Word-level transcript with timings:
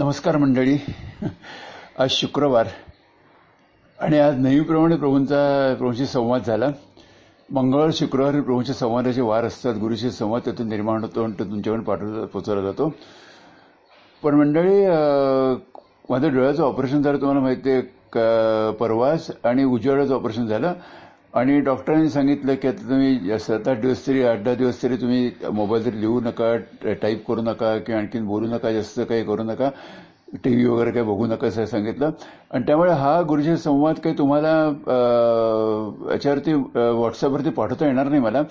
नमस्कार 0.00 0.36
मंडळी. 0.36 0.76
आज 1.98 2.10
शुक्रवार 2.10 2.66
आणि 4.00 4.18
आज 4.18 4.38
नेहमीप्रमाणे 4.38 4.96
प्रभूंचा 4.96 5.74
प्रभूंशी 5.78 6.06
संवाद 6.06 6.42
झाला. 6.46 6.66
मंगळवार 7.52 7.90
शुक्रवार 7.92 8.40
प्रभूंच्या 8.40 8.74
संवादाचे 8.74 9.20
वार 9.20 9.44
असतात. 9.44 9.74
गुरुशी 9.80 10.10
संवाद 10.10 10.42
त्यातून 10.44 10.68
निर्माण 10.68 11.00
होतो 11.00 11.24
आणि 11.24 11.32
तो 11.38 11.44
तुमच्यावर 11.44 11.80
पाठवला 11.80 12.26
पोचवला 12.26 12.60
जातो. 12.60 12.94
पण 14.22 14.34
मंडळी 14.34 14.86
माझं 16.10 16.34
डोळ्याचं 16.34 16.62
ऑपरेशन 16.62 17.02
झालं 17.02 17.20
तुम्हाला 17.20 17.40
माहिती 17.40 17.70
आहे 17.70 17.80
क- 17.80 18.76
परवाच 18.76 19.30
आणि 19.44 19.64
उजवाडाचं 19.64 20.14
ऑपरेशन 20.14 20.46
झालं. 20.46 20.72
आणि 21.34 21.60
डॉक्टरांनी 21.60 22.08
सांगितलं 22.08 22.54
की 22.54 22.68
आता 22.68 22.88
तुम्ही 22.88 23.38
सात 23.38 23.68
आठ 23.68 23.80
दिवस 23.80 24.06
तरी 24.06 24.22
आठ 24.22 24.38
दहा 24.38 24.54
दिवस 24.54 24.82
तरी 24.82 24.96
तुम्ही 24.96 25.30
मोबाईल 25.52 25.86
तरी 25.86 26.00
लिहू 26.00 26.20
नका 26.20 26.56
टाईप 27.02 27.26
करू 27.28 27.42
नका 27.42 27.78
किंवा 27.78 28.00
आणखीन 28.00 28.26
बोलू 28.26 28.46
नका 28.46 28.72
जास्त 28.72 29.00
काही 29.08 29.24
करू 29.24 29.42
नका. 29.42 29.70
टी 30.44 30.54
व्ही 30.54 30.66
वगैरे 30.66 30.90
काही 30.90 31.06
बघू 31.06 31.26
नका 31.26 31.46
असं 31.46 31.64
सांगितलं. 31.66 32.10
आणि 32.50 32.64
त्यामुळे 32.66 32.92
हा 32.92 33.22
गुरुजी 33.28 33.56
संवाद 33.56 33.94
काही 33.94 34.18
तुम्हाला 34.18 34.66
याच्यावरती 36.12 36.52
व्हॉट्सअपवरती 36.74 37.50
पाठवता 37.50 37.86
येणार 37.86 38.08
नाही 38.08 38.20
मला. 38.20 38.42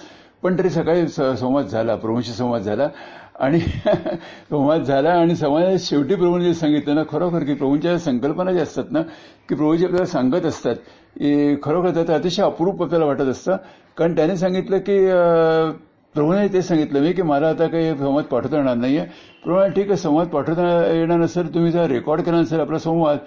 पण 0.44 0.58
तरी 0.60 0.70
सकाळी 0.70 1.08
स- 1.08 1.40
संवाद 1.40 1.66
झाला 1.66 1.96
प्रभूंशी 1.96 2.32
संवाद 2.32 2.62
झाला. 2.62 2.88
आणि 3.40 3.60
संवाद 4.50 4.82
झाला 4.84 5.10
आणि 5.12 5.36
संवादात 5.36 5.78
शेवटी 5.80 6.16
प्रभूंनी 6.16 6.46
जे 6.46 6.54
सांगितलं 6.54 6.96
ना 6.96 7.04
खरोखर 7.12 7.44
की 7.44 7.54
प्रभूंच्या 7.54 7.98
संकल्पना 8.00 8.52
ज्या 8.52 8.64
असतात 8.64 8.92
ना 8.92 9.02
की 9.50 9.56
प्रभूजी 9.56 9.86
आपल्याला 9.86 10.06
सांगत 10.06 10.46
असतात 10.46 10.76
खरोखर 11.64 11.90
त्याचं 11.90 12.14
अतिशय 12.14 12.44
अप्रूप 12.44 12.84
आपल्याला 12.84 13.06
वाटत 13.06 13.22
असतं. 13.22 13.56
कारण 13.98 14.16
त्याने 14.16 14.36
सांगितलं 14.38 14.78
की 14.80 14.98
प्रभूने 16.16 16.48
ते 16.54 16.62
सांगितलं 16.62 17.00
मी 17.00 17.12
की 17.14 17.22
मला 17.22 17.50
आता 17.50 17.68
काही 17.68 17.96
संवाद 17.98 18.24
पाठवता 18.26 18.58
येणार 18.58 18.76
नाहीये. 18.76 19.04
प्रभू 19.44 19.68
ठीक 19.76 19.88
आहे 19.88 19.98
संवाद 19.98 20.28
पाठवता 20.28 20.94
येणार 20.94 21.18
नसेल 21.18 21.54
तुम्ही 21.54 21.72
जर 21.72 21.86
रेकॉर्ड 21.88 22.22
केला 22.22 22.40
नसेल 22.42 22.60
आपला 22.60 22.78
संवाद 22.78 23.18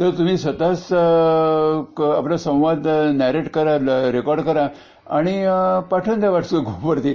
तर 0.00 0.10
तुम्ही 0.10 0.36
स्वतःच 0.38 0.86
क- 1.96 2.14
आपला 2.16 2.36
संवाद 2.36 2.86
नॅरेट 3.14 3.48
करा 3.48 3.76
रेकॉर्ड 4.12 4.40
करा 4.40 4.66
आणि 5.06 5.32
पाठवून 5.90 6.20
द्या 6.20 6.30
व्हॉट्सअप 6.30 6.60
ग्रुपवरती. 6.62 7.12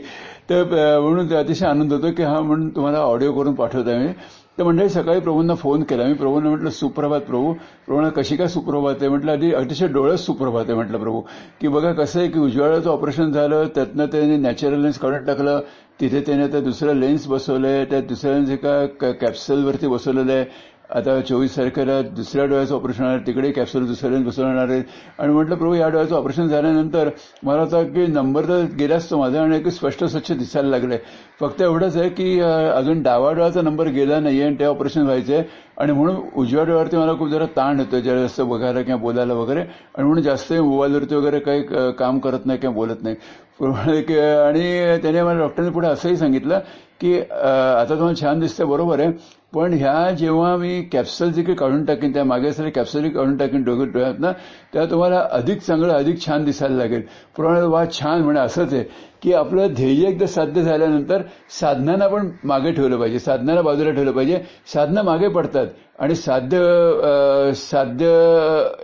तर 0.50 0.64
म्हणून 1.00 1.30
ते 1.30 1.36
अतिशय 1.36 1.66
आनंद 1.68 1.94
होतो 1.94 2.12
की 2.18 2.24
हा 2.24 2.40
म्हणून 2.42 2.70
तुम्हाला 2.70 3.00
ऑडिओ 3.00 3.32
करून 3.34 3.54
पाठवता 3.54 3.98
मी. 3.98 4.12
तर 4.60 4.64
मंडळी 4.64 4.90
सकाळी 4.90 5.20
प्रभूंना 5.20 5.54
फोन 5.56 5.84
केला. 5.84 6.04
मी 6.04 6.14
प्रभूंना 6.14 6.50
म्हटलं 6.50 6.70
सुप्रभात 6.70 7.22
प्रभू. 7.22 7.52
प्रभूंना 7.88 8.10
कशी 8.10 8.36
काय 8.36 8.48
सुप्रभात 8.48 8.96
आहे? 9.02 9.10
म्हटलं 9.10 9.32
आधी 9.32 9.52
अतिशय 9.54 9.88
डोळ्यात 9.88 10.18
सुप्रभात 10.18 10.66
आहे 10.66 10.74
म्हटलं 10.74 10.98
प्रभू. 10.98 11.22
की 11.62 11.68
बघा 11.68 11.92
कसं 11.94 12.20
आहे 12.20 12.28
की 12.30 12.40
उजवाडाचं 12.40 12.90
ऑपरेशन 12.90 13.32
झालं 13.32 13.68
त्यातनं 13.76 14.06
त्याने 14.06 14.38
नॅचरल 14.38 14.82
लेन्स 14.82 15.00
काढून 15.00 15.26
टाकलं. 15.26 15.60
तिथे 16.02 16.22
त्याने 16.22 16.44
आता 16.44 16.60
दुसरं 16.60 16.96
लेन्स 16.96 17.28
बसवलंय. 17.28 17.84
त्या 17.86 18.02
दुसऱ्या 18.02 18.34
लेन्स 18.36 18.50
एका 18.52 19.12
कॅप्सलवरती 19.12 19.88
बसवलेलं 19.88 20.34
आहे. 20.34 20.46
आता 20.90 21.20
चोवीस 21.22 21.56
तारखेला 21.58 22.02
दुसऱ्या 22.16 22.46
डोळ्याचं 22.46 22.76
ऑपरेशन 22.76 23.04
आहे 23.04 23.18
तिकडे 23.28 23.50
कॅप्सूल 23.52 23.86
दुसऱ्या 23.88 24.20
घुसळणार 24.20 24.70
आहे. 24.70 24.82
आणि 25.20 25.34
म्हटलं 25.34 25.56
प्रभू 25.56 25.74
या 25.76 25.88
डोळ्याचं 25.90 26.16
ऑपरेशन 26.16 26.48
झाल्यानंतर 26.48 27.10
मला 27.44 27.62
आता 27.62 27.82
की 27.84 28.06
नंबर 28.08 28.46
तर 28.48 28.64
गेलाच 28.80 29.10
तो 29.10 29.18
माझा 29.20 29.42
आणि 29.42 29.56
एक 29.58 29.68
स्पष्ट 29.68 30.04
स्वच्छ 30.04 30.32
दिसायला 30.32 30.70
लागलंय. 30.70 30.98
फक्त 31.40 31.62
एवढंच 31.62 31.98
आहे 31.98 32.10
की 32.10 32.40
अजून 32.40 33.02
डावा 33.04 33.32
डोळ्याचा 33.32 33.62
नंबर 33.62 33.88
गेला 33.98 34.20
नाही 34.20 34.42
आणि 34.42 34.56
ते 34.60 34.66
ऑपरेशन 34.66 35.02
व्हायचं 35.06 35.34
आहे 35.34 35.44
आणि 35.78 35.92
म्हणून 35.94 36.16
उजव्या 36.36 36.64
डोळ्यावरती 36.64 36.98
मला 36.98 37.14
खूप 37.18 37.30
जरा 37.30 37.46
ताण 37.56 37.80
येतो 37.80 38.00
जरा 38.00 38.20
जास्त 38.20 38.42
बघायला 38.42 38.82
किंवा 38.82 39.02
बोलायला 39.02 39.34
वगैरे. 39.34 39.60
आणि 39.60 40.04
म्हणून 40.04 40.24
जास्त 40.24 40.54
मोबाईलवरती 40.54 41.16
वगैरे 41.16 41.40
काही 41.40 41.92
काम 42.00 42.20
करत 42.20 42.46
नाही 42.46 42.60
किंवा 42.60 42.76
बोलत 42.76 43.04
नाही. 43.04 43.16
आणि 43.60 44.98
त्याने 45.02 45.22
मला 45.24 45.40
डॉक्टरने 45.40 45.70
पुढे 45.72 45.88
असंही 45.88 46.18
सांगितलं 46.18 46.60
की 47.02 47.18
आता 47.20 47.90
तुम्हाला 47.90 48.22
छान 48.22 48.40
दिसतंय 48.40 48.66
बरोबर 48.68 49.00
आहे. 49.00 49.12
पण 49.54 49.74
ह्या 49.74 50.12
जेव्हा 50.12 50.56
मी 50.58 50.82
कॅप्सल 50.82 51.32
जे 51.32 51.44
काही 51.44 51.56
काढून 51.58 51.86
टाकेन 51.86 52.14
त्या 52.14 52.24
मागे 52.24 52.48
असलेले 52.48 52.72
कॅप्सल 52.72 53.08
काढून 53.10 53.38
टाकेन 53.38 53.64
डोळे 53.64 53.86
डोळ्यात 53.86 54.20
ना 54.20 54.32
तेव्हा 54.74 54.90
तुम्हाला 54.92 55.20
अधिक 55.32 55.62
चांगलं 55.62 55.94
अधिक 55.94 56.26
छान 56.26 56.44
दिसायला 56.46 56.76
लागेल. 56.76 57.02
प्रमाणे 57.36 57.62
वा 57.62 57.84
छान 57.92 58.22
म्हणजे 58.22 58.42
असंच 58.42 58.74
आहे. 58.74 58.84
की 59.22 59.34
आपलं 59.34 59.74
ध्येय 59.74 60.08
एकदा 60.08 60.26
साध्य 60.26 60.62
झाल्यानंतर 60.62 61.22
साधनांना 61.60 62.08
पण 62.08 62.30
मागे 62.44 62.72
ठेवलं 62.72 62.98
पाहिजे. 62.98 63.20
साधनाला 63.20 63.62
बाजूला 63.62 63.92
ठेवलं 63.92 64.12
पाहिजे. 64.12 64.40
साधनं 64.74 65.04
मागे 65.04 65.28
पडतात 65.28 65.68
आणि 66.00 66.16
साध्य 66.16 67.54
साध्य 67.56 68.06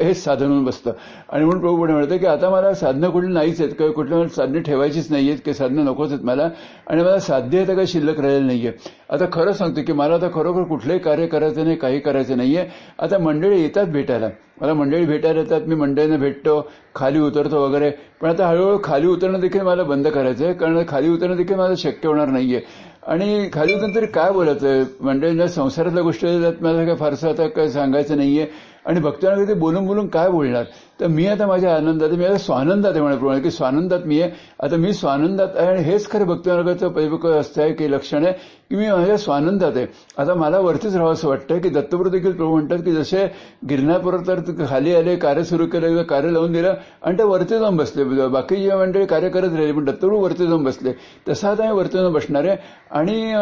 हेच 0.02 0.24
साधन 0.24 0.48
होऊन 0.48 0.64
बसतं. 0.64 0.92
आणि 1.30 1.46
म्हणून 1.46 1.62
प्रभू 1.62 1.78
पुढे 1.78 1.94
म्हणतं 1.94 2.18
की 2.18 2.26
आता 2.26 2.50
मला 2.50 2.74
साधनं 2.74 3.10
कुठली 3.10 3.34
नाहीच 3.34 3.62
आहेत. 3.62 3.72
किंवा 3.72 3.92
कुठल्या 3.92 4.28
साधनं 4.28 4.62
ठेवायचीच 4.62 5.12
नाहीयेत 5.12 5.38
की 5.46 5.54
साधनं 5.54 5.86
नकोच 5.86 6.12
आहेत 6.12 6.24
मला. 6.26 6.50
आणि 6.88 7.04
मला 7.04 7.20
साध्य 7.20 7.62
आता 7.62 7.74
काही 7.74 7.88
शिल्लक 7.88 8.20
राहिलेलं 8.20 8.48
नाहीये. 8.48 8.72
आता 9.10 9.26
खरं 9.34 9.52
सांगतो 9.52 9.82
की 9.88 9.94
मला 9.94 10.16
आता 10.16 10.28
खरोखर 10.34 10.64
कुठलंही 10.64 11.00
कार्य 11.00 11.28
करायचं 11.28 11.64
नाही 11.64 11.76
काही 11.76 12.00
करायचं 12.00 12.38
नाहीये. 12.38 12.66
आता 13.00 13.18
मंडळी 13.18 13.62
येतात 13.62 13.86
भेटायला. 13.86 14.28
मला 14.58 14.74
मंडळी 14.74 15.06
भेटायला 15.06 15.40
येतात 15.40 15.62
मी 15.68 15.76
मंडळींना 15.76 16.18
भेटतो 16.18 16.60
खाली 16.96 17.20
उतरतो 17.20 17.64
वगैरे. 17.64 17.90
पण 18.22 18.30
आता 18.30 18.48
हळूहळू 18.48 18.78
खाली 18.84 19.08
उतरणं 19.08 19.40
देखील 19.40 19.62
मला 19.62 19.84
बंद 19.84 20.08
करायचं 20.08 20.46
आहे 20.46 20.54
कारण 20.54 20.84
खाली 20.88 21.10
उतरणं 21.10 21.36
देखील 21.36 21.56
मला 21.56 21.74
शक्य 21.78 22.08
होणार 22.08 22.28
नाहीये. 22.28 22.62
आणि 23.08 23.50
खाली 23.54 23.74
उतरून 23.74 23.96
तरी 23.96 24.06
काय 24.06 24.32
बोलायचं 24.32 24.84
म्हणजे 25.02 25.48
संसारातल्या 25.48 26.04
गोष्टी 26.04 26.28
माझं 26.28 26.64
मला 26.64 26.86
काय 26.86 26.96
फारसं 26.96 27.30
आता 27.30 27.48
काय 27.48 27.70
सांगायचं 27.70 28.18
नाहीये. 28.18 28.46
आणि 28.86 29.00
भक्तांना 29.00 29.44
ते 29.48 29.54
बोलून 29.54 29.86
बोलून 29.86 30.08
काय 30.14 30.30
बोलणार? 30.30 30.64
तर 31.00 31.08
मी 31.08 31.26
आता 31.28 31.46
माझ्या 31.48 31.76
आनंदात 31.76 32.10
मी 32.10 32.26
आता 32.26 32.38
स्वानंदात 32.38 32.94
आहे 32.96 33.02
म्हणा 33.02 33.38
की 33.40 33.52
स्वानंदात 33.52 34.00
मी 34.06 34.20
आहे. 34.22 34.32
आता 34.64 34.76
मी 34.76 34.92
स्वानंदात 34.94 35.56
आहे 35.56 35.68
आणि 35.68 35.82
हेच 35.84 36.10
खरं 36.12 36.26
भक्तमार्गाचं 36.28 36.90
परिपक्व 36.92 37.30
असतं 37.30 37.62
आहे 37.62 37.74
की 37.74 37.92
लक्षण 37.92 38.26
आहे 38.26 38.34
की 38.70 38.76
मी 38.76 38.90
माझ्या 38.90 39.18
स्वानंदात 39.18 39.78
आहे. 39.78 39.86
आता 40.18 40.34
मला 40.34 40.60
वरतीच 40.60 40.96
राहावं 40.96 41.14
असं 41.14 41.28
वाटतं 41.28 41.60
की 41.60 41.70
दत्तप्रभू 41.70 42.10
देखील 42.10 42.32
प्रभू 42.32 42.52
म्हणतात 42.52 42.80
की 42.86 42.92
जसे 42.92 43.26
गिरणार 43.70 44.18
तर 44.28 44.66
खाली 44.68 44.96
आले 44.96 45.16
कार्य 45.16 45.44
सुरू 45.44 45.66
केलं 45.68 46.02
कार्य 46.04 46.32
लावून 46.32 46.52
दिलं 46.52 46.74
आणि 47.02 47.18
ते 47.18 47.24
वरती 47.24 47.60
जाऊन 47.60 47.78
बसले. 47.78 48.04
बाकी 48.28 48.62
जे 48.64 48.76
मंडळी 48.76 49.06
कार्य 49.06 49.30
करत 49.30 49.54
राहिले 49.54 49.72
पण 49.72 49.86
दत्तप्रभू 49.86 50.24
वरती 50.24 50.48
जाऊन 50.48 50.64
बसले. 50.64 50.92
तसं 51.30 51.48
आता 51.48 51.64
मी 51.64 51.72
वरती 51.72 51.98
जाऊन 51.98 52.14
बसणार 52.14 52.46
आहे. 52.46 52.58
आणि 52.94 53.34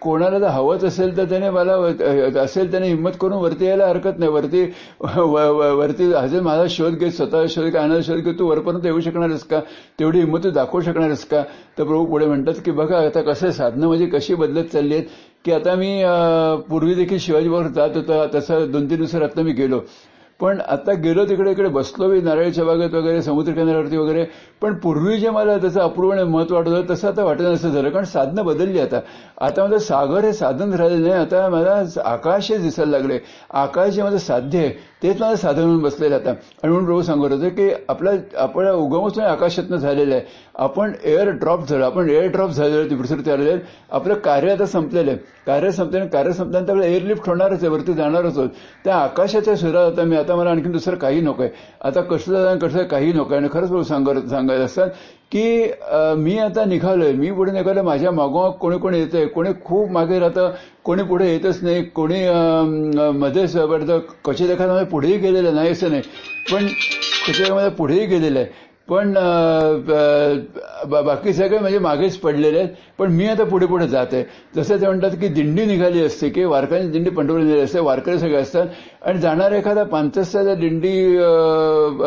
कोणाला 0.00 0.38
जर 0.38 0.46
हवंच 0.46 0.84
असेल 0.84 1.16
तर 1.16 1.24
त्याने 1.24 1.50
मला 1.50 1.72
असेल 2.40 2.70
त्याने 2.70 2.88
हिंमत 2.88 3.10
करून 3.20 3.38
वरती 3.38 3.66
यायला 3.66 3.86
हरकत 3.86 4.18
नाही. 4.18 4.30
वरती 4.32 4.62
व- 5.00 5.76
वरती 5.78 6.12
हजे 6.12 6.40
माझा 6.40 6.64
शोध 6.70 6.92
घेत 6.92 7.12
स्वतः 7.12 7.44
शोध 7.48 7.64
घेत 7.64 7.76
आनंद 7.76 8.02
शोध 8.02 8.16
घेत 8.16 8.34
तू 8.38 8.46
वरपर्यंत 8.46 8.86
येऊ 8.86 9.00
शकणार 9.00 9.28
आहेस 9.28 9.44
का? 9.44 9.60
तेवढी 10.00 10.18
हिंमत 10.18 10.38
तू 10.44 10.50
दाखवू 10.50 10.80
शकणार 10.80 11.06
आहेस 11.06 11.24
का? 11.24 11.42
तर 11.78 11.84
प्रभू 11.84 12.04
पुढे 12.04 12.26
म्हणतात 12.26 12.54
की 12.64 12.70
बघा 12.70 12.98
आता 13.06 13.20
कसं 13.22 13.50
साधनं 13.50 13.86
म्हणजे 13.86 14.06
कशी 14.06 14.34
बदलत 14.34 14.64
चालली 14.64 14.94
आहेत. 14.94 15.06
की 15.44 15.52
आता 15.52 15.74
मी 15.74 16.02
पूर्वी 16.70 16.94
देखील 16.94 17.18
शिवाजी 17.18 17.48
जात 17.74 17.96
होता 17.96 18.24
तसं 18.34 18.70
दोन 18.72 18.90
तीन 18.90 18.96
दिवसात 18.96 19.22
आता 19.22 19.42
मी 19.42 19.52
गेलो. 19.52 19.80
पण 20.40 20.60
आता 20.60 20.92
गेलो 20.94 21.24
तिकडे 21.24 21.50
इकडे 21.50 21.68
बसलो 21.68 22.08
मी 22.08 22.20
नारळीच्या 22.20 22.64
बागेत 22.64 22.94
वगैरे 22.94 23.22
समुद्र 23.22 23.52
किनाऱ्यावरती 23.52 23.96
वगैरे. 23.96 24.24
पण 24.62 24.74
पूर्वी 24.74 25.16
जे 25.18 25.30
मला 25.30 25.56
त्याचं 25.58 25.80
अपूर्ण 25.80 26.18
मत 26.18 26.28
महत्त्व 26.28 26.54
वाटत 26.54 26.68
होतं 26.68 26.94
तसं 26.94 27.08
आता 27.08 27.24
वाटत 27.24 27.40
नसं 27.42 27.70
झालं 27.70 27.90
कारण 27.90 28.04
साधनं 28.04 28.44
बदलली 28.46 28.78
आता. 28.80 29.00
आता 29.40 29.62
माझं 29.62 29.78
सागर 29.78 30.24
हे 30.24 30.32
साधन 30.32 30.74
राहिलं 30.74 31.02
नाही 31.02 31.12
आता 31.14 31.48
मला 31.48 31.82
आकाश 32.04 32.50
हे 32.52 32.58
दिसायला 32.58 32.90
लागले 32.90 33.18
आकाश 33.50 33.92
जे 33.94 34.02
माझं 34.02 34.18
साध्य 34.18 34.58
आहे. 34.58 34.68
तेच 35.02 35.20
माझं 35.20 35.36
साधन 35.36 35.62
म्हणून 35.62 35.82
बसलेलं 35.82 36.14
आता. 36.14 36.30
आणि 36.30 36.68
म्हणून 36.68 36.84
प्रभू 36.84 37.02
सांगत 37.02 37.32
होते 37.32 37.48
की 37.50 37.70
आपला 37.88 38.10
आपण 38.36 38.68
उगमच 38.68 39.18
आकाशातनं 39.18 39.76
झालेलं 39.76 40.14
आहे. 40.14 40.22
आपण 40.58 40.92
एअर 41.04 41.28
ड्रॉप 41.30 41.68
झालो 41.68 41.84
आपण 41.84 42.08
एअर 42.10 42.26
ड्रॉप 42.32 42.50
झालेलो 42.50 42.96
पृथ्वीवरती 42.96 43.30
आलेले 43.30 43.56
आपलं 43.90 44.14
कार्य 44.14 44.52
आता 44.52 44.66
संपलेलं 44.66 45.10
आहे. 45.10 45.18
कार्य 45.46 45.70
संपल्याने 45.72 46.08
कार्य 46.08 46.32
संपल्यानंतर 46.32 46.72
आपलं 46.72 46.84
एअरलिफ्ट 46.84 47.28
होणारच 47.28 47.62
आहे 47.62 47.68
वरती 47.68 47.92
जाणारच 47.94 48.36
होत 48.38 48.48
त्या 48.84 48.96
आकाशाच्या 48.96 49.56
सुरात 49.56 49.92
आता 49.92 50.04
मी 50.04 50.16
आता 50.16 50.36
मला 50.36 50.50
आणखीन 50.50 50.72
दुसरं 50.72 50.96
काही 50.96 51.20
नको 51.20 51.42
आहे. 51.42 51.50
आता 51.84 52.00
कसलं 52.00 52.42
जाणं 52.42 52.58
कसं 52.58 52.84
काही 52.84 53.12
आहे. 53.12 53.36
आणि 53.36 53.48
खरंच 53.52 53.68
प्रभू 53.68 53.82
सांगत 53.82 54.28
सांगायचं 54.28 54.64
असतात 54.64 54.90
की 55.32 55.72
मी 56.18 56.36
आता 56.38 56.64
निघालोय. 56.64 57.12
मी 57.12 57.30
पुढे 57.30 57.52
निघालोय. 57.52 57.82
माझ्या 57.82 58.10
मागोमाग 58.10 58.52
कोणी 58.60 58.78
कोणी 58.78 58.98
येतंय. 58.98 59.26
कोणी 59.26 59.50
खूप 59.64 59.90
मागे 59.92 60.18
राहतं. 60.18 60.50
कोणी 60.84 61.02
पुढे 61.02 61.30
येतच 61.32 61.62
नाही. 61.62 61.82
कोणी 61.98 62.22
मध्येच 63.18 63.56
पडतं 63.70 63.98
कसे 64.24 64.52
एखादा 64.52 64.82
पुढेही 64.90 65.16
गेलेलं 65.18 65.54
नाही 65.54 65.70
असं 65.70 65.90
नाही. 65.90 66.02
पण 66.52 66.66
क्वचित 66.66 67.70
पुढेही 67.78 68.06
गेलेलं 68.06 68.38
आहे. 68.38 68.66
पण 68.88 69.12
बाकी 71.04 71.32
सगळे 71.32 71.58
म्हणजे 71.58 71.78
मागेच 71.78 72.16
पडलेले 72.18 72.58
आहेत. 72.58 72.68
पण 72.98 73.10
मी 73.12 73.26
आता 73.28 73.44
पुढे 73.44 73.66
पुढे 73.66 73.86
जात 73.88 74.06
आहे. 74.12 74.22
जसं 74.56 74.80
ते 74.80 74.86
म्हणतात 74.86 75.10
की 75.20 75.28
दिंडी 75.28 75.64
निघाली 75.64 76.02
असते 76.02 76.28
की 76.28 76.44
वारकऱ्यांची 76.44 76.90
दिंडी 76.92 77.10
पंढरपूर 77.10 77.40
निघाली 77.40 77.60
असते 77.60 77.80
वारकरी 77.80 78.18
सगळे 78.18 78.36
असतात. 78.36 78.66
आणि 79.02 79.18
जाणारा 79.18 79.56
एखादा 79.56 79.82
पांचस्ताचा 79.84 80.54
दिंडी 80.54 80.94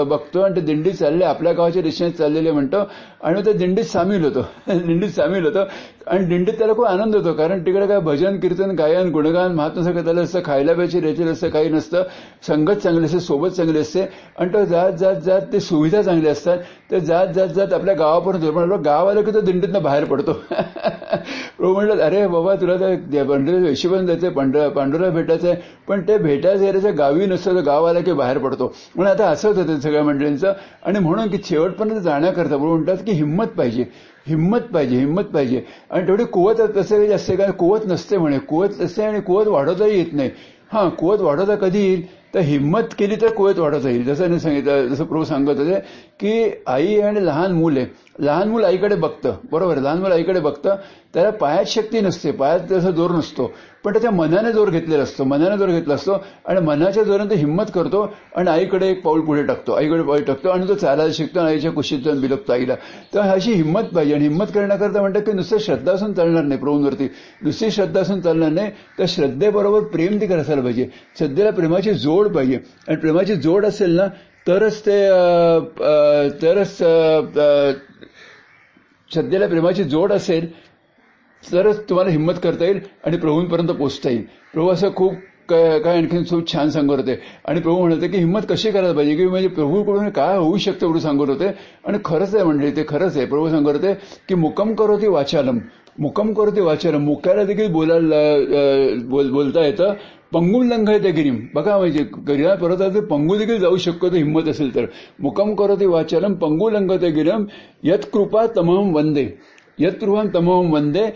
बघतो 0.06 0.42
आणि 0.42 0.56
ते 0.56 0.62
दिंडी 0.62 0.92
चालले 0.92 1.26
आपल्या 1.26 1.54
गावाच्या 1.54 1.82
दिशेने 1.82 2.12
चाललेले 2.12 2.52
म्हणतो 2.52 2.84
आणि 3.24 3.42
त्या 3.44 3.54
दिंडीत 3.54 3.86
सामील 3.86 4.24
होतो. 4.26 4.42
दिंडीत 4.68 5.10
सामील 5.10 5.46
होतो. 5.46 5.64
आणि 6.08 6.26
दिंडीत 6.26 6.54
त्याला 6.54 6.74
खूप 6.74 6.86
आनंद 6.86 7.16
होतो 7.16 7.34
कारण 7.34 7.62
तिकडे 7.66 7.88
काय 7.88 8.00
भजन 8.00 8.40
कीर्तन 8.40 8.72
गायन 8.76 9.10
गुणगान 9.12 9.54
महात्मा 9.56 9.84
सगळं 9.84 10.04
त्याला 10.06 10.22
असतं 10.22 10.40
खायला 10.46 10.74
प्यायची 10.74 11.00
रेचेल 11.00 11.28
असतं 11.28 11.50
काही 11.50 11.70
नसतं. 11.70 12.04
संगत 12.48 12.82
चांगली 12.84 13.06
असते 13.06 13.20
सोबत 13.20 13.50
चांगली 13.50 13.80
असते. 13.80 14.06
आणि 14.40 14.54
तो 14.54 14.64
जात 14.66 14.92
जात 14.92 15.16
जात 15.22 15.42
ते 15.54 15.60
सुविधा 15.60 16.02
चांगल्या 16.02 16.32
असतात. 16.32 16.58
तर 16.92 17.00
जात 17.00 17.28
जात 17.28 17.48
जात 17.48 17.74
आपल्या 17.74 17.94
गावापर्यंत 17.96 18.44
येतो. 18.44 18.56
पण 18.56 18.72
गाव 18.82 19.10
आलं 19.10 19.22
की 19.22 19.32
तो 19.34 19.42
दिंडीतनं 19.42 19.84
बाहेर 19.84 20.04
पडतो. 20.04 20.34
प्रभू 21.58 21.74
म्हणलं 21.74 22.02
अरे 22.04 22.28
बाबा 22.28 22.56
तुला 22.56 22.76
तर 22.76 23.24
पंढर 23.24 23.70
यशिबन 23.70 24.06
जायचं 24.06 24.30
पंढर 24.30 24.70
पांडुरा 24.70 25.10
भेटायचं 25.10 25.48
आहे. 25.48 25.56
पण 25.88 26.02
ते 26.02 26.18
भेटायचं 26.18 26.64
याच्या 26.66 26.92
गावी 26.92 27.26
नसतं 27.26 27.56
तर 27.56 27.62
गाव 27.62 27.86
आलं 27.86 28.02
की 28.02 28.14
बाहेर 28.14 28.38
पडतो. 28.38 28.74
म्हणून 28.96 29.14
आता 29.14 29.28
असंच 29.28 29.58
होतं 29.58 29.80
सगळ्या 29.80 30.04
मंडळींचं. 30.04 30.54
आणि 30.86 31.00
म्हणून 31.00 31.28
की 31.28 31.38
शेवटपर्यंत 31.44 32.00
जाण्याकरता 32.00 32.50
प्रभू 32.50 32.76
म्हणतात 32.76 32.98
की 32.98 33.12
हिंमत 33.12 33.48
पाहिजे. 33.48 33.86
हिंमत 34.28 34.60
पाहिजे 34.74 34.98
हिंमत 34.98 35.24
पाहिजे. 35.24 35.62
आणि 35.92 36.08
तेवढी 36.08 36.24
कुवत 36.24 36.62
तसं 36.78 37.06
जास्त 37.06 37.32
काय 37.32 37.52
कुवत 37.52 37.80
नसते 37.86 38.18
म्हणे. 38.18 38.38
कुवत 38.38 38.82
नसते 38.82 39.04
आणि 39.04 39.20
कुवत 39.22 39.48
वाढवताही 39.48 39.98
येत 39.98 40.14
नाही. 40.14 40.30
हा 40.74 40.90
कुवत 40.90 41.20
वाढवता 41.20 41.56
कधी 41.56 41.80
येईल? 41.80 42.21
तर 42.34 42.40
हिंमत 42.40 42.94
केली 42.98 43.16
तर 43.16 43.32
कुवत 43.32 43.60
वाढवता 43.60 43.90
येईल 43.90 44.06
जसं 44.06 44.30
मी 44.30 44.40
सांगितलं 44.40 44.88
जसं 44.88 45.06
प्रभू 45.06 45.24
सांगत 45.24 45.60
होते 45.60 45.80
की 46.20 46.64
आई 46.68 47.00
आणि 47.02 47.26
लहान 47.26 47.52
मुले 47.52 47.86
लहान 48.20 48.50
मूल 48.50 48.64
आईकडे 48.64 48.96
बघतं. 48.96 49.36
बरोबर? 49.52 49.78
लहान 49.78 49.98
मूल 49.98 50.12
आईकडे 50.12 50.40
बघतं. 50.40 50.76
त्याला 51.14 51.30
पायात 51.30 51.66
शक्ती 51.68 52.00
नसते. 52.02 52.32
पायात 52.32 52.60
त्याचा 52.60 52.92
जोर 52.92 53.12
नसतो. 53.12 53.54
पण 53.84 53.92
त्याच्या 53.92 54.12
मनाने 54.12 54.52
जोर 54.52 54.70
घेतलेला 54.70 55.04
असतो. 55.04 55.24
मनाने 55.24 55.58
जोर 55.58 55.70
घेतला 55.70 55.94
असतो 55.94 56.24
आणि 56.46 56.60
मनाच्या 56.60 57.04
जोराने 57.04 57.30
तो 57.30 57.36
हिंमत 57.36 57.64
करतो 57.74 58.14
आणि 58.36 58.50
आईकडे 58.50 58.88
एक 58.88 59.02
पाऊल 59.04 59.22
पुढे 59.22 59.44
टाकतो. 59.44 59.72
आईकडे 59.72 60.02
पाऊल 60.02 60.24
टाकतो 60.24 60.50
आणि 60.50 60.68
तो 60.68 60.74
चालायला 60.74 61.14
शिकतो 61.14 61.40
आणि 61.40 61.50
आईच्या 61.50 61.72
कुशीत 61.72 62.00
जाऊन 62.00 62.22
बिलपतो 62.22 62.54
आईला. 62.54 62.76
तर 63.14 63.20
अशी 63.20 63.52
हिंमत 63.52 63.82
पाहिजे 63.82 64.14
आणि 64.16 64.24
हिंमत 64.24 64.46
करण्याकरता 64.46 65.02
म्हणतात 65.02 65.22
की 65.22 65.32
नुसतं 65.32 65.58
श्रद्धा 65.58 65.92
असून 65.92 66.14
चालणार 66.14 66.44
नाही 66.44 66.60
प्रभूंवरती. 66.60 67.08
नुसती 67.44 67.72
श्रद्धा 67.72 68.02
असून 68.02 68.22
चालणार 68.22 68.50
नाही. 68.50 68.72
तर 69.00 69.06
श्रद्धेबरोबर 69.08 69.80
प्रेम 69.80 70.18
ती 70.18 70.34
असायला 70.34 70.62
पाहिजे. 70.62 70.88
श्रद्धेला 71.18 71.52
प्रेमाची 71.52 71.94
जोड 71.94 72.28
पाहिजे. 72.28 72.60
आणि 72.88 72.98
प्रेमाची 72.98 73.36
जोड 73.36 73.66
असेल 73.66 73.96
ना 73.96 74.08
तरच 74.48 74.82
ते 74.86 75.10
तरच 76.42 76.78
श्रद्धेला 79.14 79.48
प्रेमाची 79.48 79.84
जोड 79.84 80.12
असेल 80.12 80.50
तरच 81.44 81.90
तुम्हाला 81.90 82.12
हिंमत 82.12 82.34
करता 82.44 82.66
येईल 82.66 82.80
आणि 83.06 83.18
प्रभूंपर्यंत 83.18 83.70
पोहोचता 83.70 84.10
येईल. 84.10 84.24
प्रभू 84.54 84.70
असं 84.70 84.90
खूप 84.96 85.14
काय 85.50 85.98
आणखीन 85.98 86.24
खूप 86.24 86.52
छान 86.52 86.70
सांगत 86.70 87.00
होते. 87.00 87.16
आणि 87.46 87.60
प्रभू 87.62 87.78
म्हणत 87.80 87.96
होते 87.96 88.08
की 88.08 88.18
हिंमत 88.18 88.42
कशी 88.50 88.72
करायला 88.72 88.94
पाहिजे? 88.94 89.16
की 89.16 89.26
म्हणजे 89.26 89.48
प्रभूकडून 89.48 90.10
काय 90.10 90.38
होऊ 90.38 90.58
शकतं 90.58 90.80
प्रभू 90.80 91.00
सांगत 91.00 91.30
होते. 91.30 91.48
आणि 91.88 91.98
खरंच 92.06 92.36
आहे 92.36 92.44
म्हणजे 92.46 92.72
ते 92.76 92.84
खरंच 92.88 93.18
आहे. 93.18 93.26
प्रभू 93.26 93.50
सांगत 93.50 93.76
होते 93.76 93.94
की 94.30 94.36
मुक्कम 94.36 94.74
करो 94.74 94.98
ती 95.02 95.08
वाचालम. 95.08 95.60
मुक्कम 96.00 96.34
करो 96.34 96.52
ते 96.56 96.62
वाचालम. 96.62 97.04
मुक्याला 97.06 97.44
देखील 97.44 97.72
बोलायला 97.72 98.22
बोलता 99.10 99.66
येतं. 99.66 99.94
पंगू 100.34 100.64
लंघयते 100.64 101.12
गिरीम. 101.12 101.38
बघा 101.56 101.78
म्हणजे 101.78 102.04
गिरिया 102.04 102.56
परत 102.56 103.02
पंगू 103.02 103.38
देखील 103.38 103.60
जाऊ 103.60 103.78
शकतो 103.78 104.10
तर 104.10 104.16
हिंमत 104.16 104.48
असेल 104.48 104.76
तर. 104.76 104.86
मुकम 105.20 105.56
करते 105.56 105.86
वाचलम 105.86 105.92
वाचालम 105.92 106.34
पंगू 106.34 106.70
लंघते 106.70 107.12
गिरम. 107.12 107.46
यत 107.84 108.06
कृपा 108.14 108.48
तमहम 108.48 108.96
वंदे. 108.96 109.38
यत 109.80 109.92
कृपा 110.02 110.24
तमहम 110.34 110.74
वंदे 110.74 111.14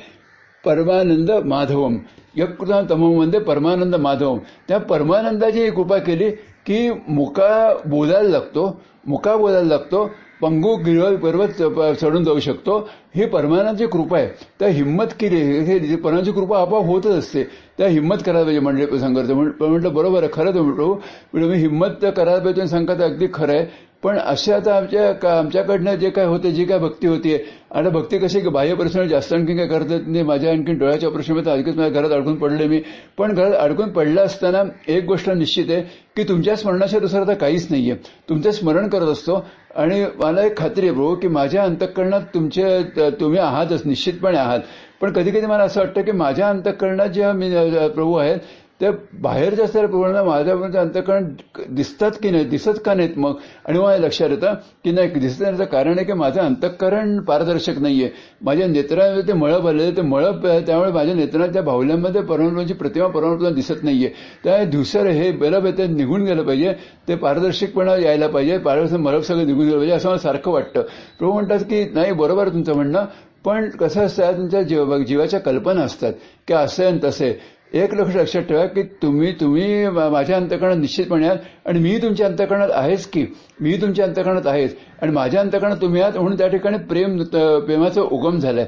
परमानंद 0.66 1.32
माधवम. 1.46 1.98
यकृता 2.38 2.82
तमोम 2.90 3.20
वंदे 3.20 3.40
परमानंद 3.40 3.96
माधवम. 3.96 4.38
त्या 4.68 4.78
परमानंदाची 4.78 5.72
कृपा 5.72 5.98
केली 5.98 6.30
की 6.68 6.92
मुका 7.10 7.82
बोलायला 7.88 8.30
लागतो 8.30 8.82
मुका 9.08 9.36
बोलायला 9.38 9.68
लागतो 9.68 10.12
पंगू 10.42 10.76
गिरव 10.76 11.16
पर्वत 11.18 11.62
चढून 12.02 12.24
जाऊ 12.24 12.40
शकतो. 12.40 12.78
ही 13.16 13.26
परमानाची 13.26 13.86
कृपा 13.88 14.18
आहे. 14.18 14.28
त्या 14.60 14.68
हिंमत 14.68 15.14
केली 15.20 15.38
हे 15.66 15.96
परमाची 15.96 16.32
कृपा 16.32 16.60
आपोआप 16.62 16.86
होतच 16.86 17.18
असते. 17.18 17.44
त्या 17.78 17.88
हिंमत 17.88 18.18
करायला 18.26 18.44
पाहिजे 18.44 18.60
म्हणजे 18.60 19.00
सांगत 19.00 19.32
म्हटलं 19.32 19.94
बरोबर 19.94 20.24
आहे 20.24 20.32
खरं 20.34 20.62
म्हणतो 20.62 20.94
मी 21.34 21.58
हिंमत 21.58 22.06
करायला 22.18 22.40
पाहिजे 22.40 22.68
सांगत 22.68 23.02
अगदी 23.02 23.28
खरं 23.34 23.54
आहे. 23.54 23.66
पण 24.04 24.18
असे 24.18 24.52
आता 24.54 24.76
आमच्या 24.78 25.38
आमच्याकडनं 25.38 25.96
जे 25.96 26.10
काय 26.10 26.26
होते 26.26 26.52
जी 26.52 26.64
काय 26.66 26.78
भक्ती 26.80 27.08
होतीये 27.08 27.38
आता 27.76 27.90
भक्ती 27.90 28.18
कशी 28.18 28.40
की 28.40 28.50
बाह्य 28.50 28.74
परिसर 28.76 29.06
जास्त 29.08 29.34
आणखी 29.34 29.56
काय 29.58 29.68
करत 29.68 30.08
नाही 30.08 30.24
माझ्या 30.24 30.52
आणखी 30.52 30.74
डोळ्याच्या 30.74 31.10
ऑपरेशनमध्ये 31.10 31.52
अधिकच 31.54 31.76
माझ्या 31.78 32.02
घरात 32.02 32.12
अडकून 32.18 32.36
पडले 32.36 32.68
मी. 32.68 32.82
पण 33.18 33.34
घरात 33.34 33.54
अडकून 33.60 33.90
पडलं 33.90 34.22
असताना 34.22 34.62
एक 34.88 35.06
गोष्ट 35.06 35.30
निश्चित 35.30 35.66
आहे 35.70 35.82
की 36.16 36.24
तुमच्या 36.24 36.56
स्मरणाच्या 36.56 37.00
दुसरं 37.00 37.22
आता 37.22 37.34
काहीच 37.34 37.68
नाहीये. 37.70 37.96
तुमचं 38.30 38.52
स्मरण 38.52 38.88
करत 38.90 39.08
असतो. 39.08 39.44
आणि 39.76 40.04
मला 40.16 40.42
एक 40.42 40.58
खात्री 40.58 40.88
आहे 40.88 40.96
प्रभू 40.96 41.16
की 41.16 41.28
माझ्या 41.28 41.64
अंतकरणात 41.64 42.22
तुमचे 42.34 42.82
तुम्ही 43.20 43.40
आहातच 43.40 43.82
निश्चितपणे 43.86 44.38
आहात. 44.38 44.60
पण 45.02 45.12
कधी 45.14 45.32
कधी 45.32 45.46
मला 45.46 45.64
असं 45.64 45.80
वाटतं 45.80 46.02
की 46.02 46.12
माझ्या 46.14 46.50
अंतकरणात 46.50 47.08
जेव्हा 47.10 47.34
मी 47.34 47.50
प्रभू 47.90 48.14
आहेत 48.16 48.38
ते 48.82 48.90
बाहेरच्या 49.22 49.68
सर्व 49.68 49.88
प्रभूंना 49.88 50.24
माझ्यापर्यंत 50.24 50.76
अंतकरण 50.76 51.28
दिसतात 51.76 52.12
की 52.24 52.30
नाही 52.32 52.46
दिसत 52.46 52.80
का 52.86 52.94
नाहीत 52.94 53.18
मग? 53.18 53.36
आणि 53.66 53.80
मला 53.80 53.98
लक्षात 53.98 54.30
येतं 54.30 54.54
की 54.84 54.92
नाही 54.92 55.10
दिसत 55.10 55.42
नाही. 55.42 55.66
कारण 55.66 55.98
आहे 55.98 56.06
की 56.06 56.14
माझं 56.14 56.42
अंतकरण 56.42 57.20
पारदर्शक 57.20 57.78
नाहीये. 57.82 58.10
माझ्या 58.42 58.68
नेत्रामध्ये 58.68 59.22
ते 59.28 59.34
मळप 59.34 59.68
आलेले 59.68 59.92
ते 59.98 60.02
मळप 60.02 60.46
त्यामुळे 60.68 60.92
माझ्या 60.92 61.16
नेत्राच्या 61.16 61.62
भावल्यामध्ये 61.62 62.22
परमात्माची 62.22 62.74
प्रतिमा 62.74 63.08
परमात्मा 63.08 63.50
दिसत 63.50 63.84
नाहीये. 63.84 64.10
त्या 64.44 64.64
दिवसर 64.66 65.08
हे 65.08 65.32
बलब 65.32 65.68
ते 65.78 65.88
निघून 65.88 66.26
गेलं 66.26 66.44
पाहिजे. 66.44 66.74
ते 67.08 67.16
पारदर्शकपणा 67.16 67.96
यायला 67.96 68.28
पाहिजे. 68.28 68.58
पारदर्शक 68.58 68.98
मळप 68.98 69.24
सगळं 69.24 69.46
निघून 69.46 69.66
गेलं 69.66 69.78
पाहिजे. 69.78 69.94
असं 69.94 70.10
मला 70.10 70.18
सारखं 70.18 70.52
वाटतं. 70.52 70.82
प्रभू 71.20 71.32
म्हणतात 71.34 71.60
की 71.60 71.84
नाही 71.94 72.12
बरोबर 72.12 72.50
तुमचं 72.50 72.76
म्हणणं. 72.76 73.06
पण 73.46 73.70
कसं 73.70 74.06
असतं 74.06 74.38
तुमच्या 74.38 74.62
जीव 74.62 74.98
जीवाच्या 75.04 75.40
कल्पना 75.40 75.82
असतात. 75.82 76.14
की 76.48 76.54
असं 76.54 76.86
आणि 76.86 77.00
तसे. 77.04 77.55
एक 77.72 77.94
लक्ष 77.96 78.16
लक्षात 78.16 78.44
ठेवा 78.44 78.66
की 78.66 78.82
तुम्ही 79.02 79.32
तुम्ही 79.40 79.88
माझ्या 79.90 80.36
अंतकरणात 80.38 80.78
निश्चितपणे 80.78 81.26
आहात 81.28 81.68
आणि 81.68 81.80
मी 81.80 81.98
तुमच्या 82.02 82.28
अंतकरणात 82.28 82.70
आहेच 82.74 83.06
की 83.08 83.26
मी 83.62 83.76
तुमच्या 83.82 84.06
अंतकरणात 84.06 84.48
आहेच. 84.48 84.76
आणि 85.02 85.12
माझ्या 85.12 85.42
अंतकरणात 85.42 85.78
तुम्ही 85.82 86.02
आहात 86.02 86.18
म्हणून 86.18 86.38
त्या 86.38 86.48
ठिकाणी 86.48 86.78
प्रेम 86.90 87.18
प्रेमाचा 87.24 88.02
उगम 88.02 88.38
झालाय. 88.40 88.66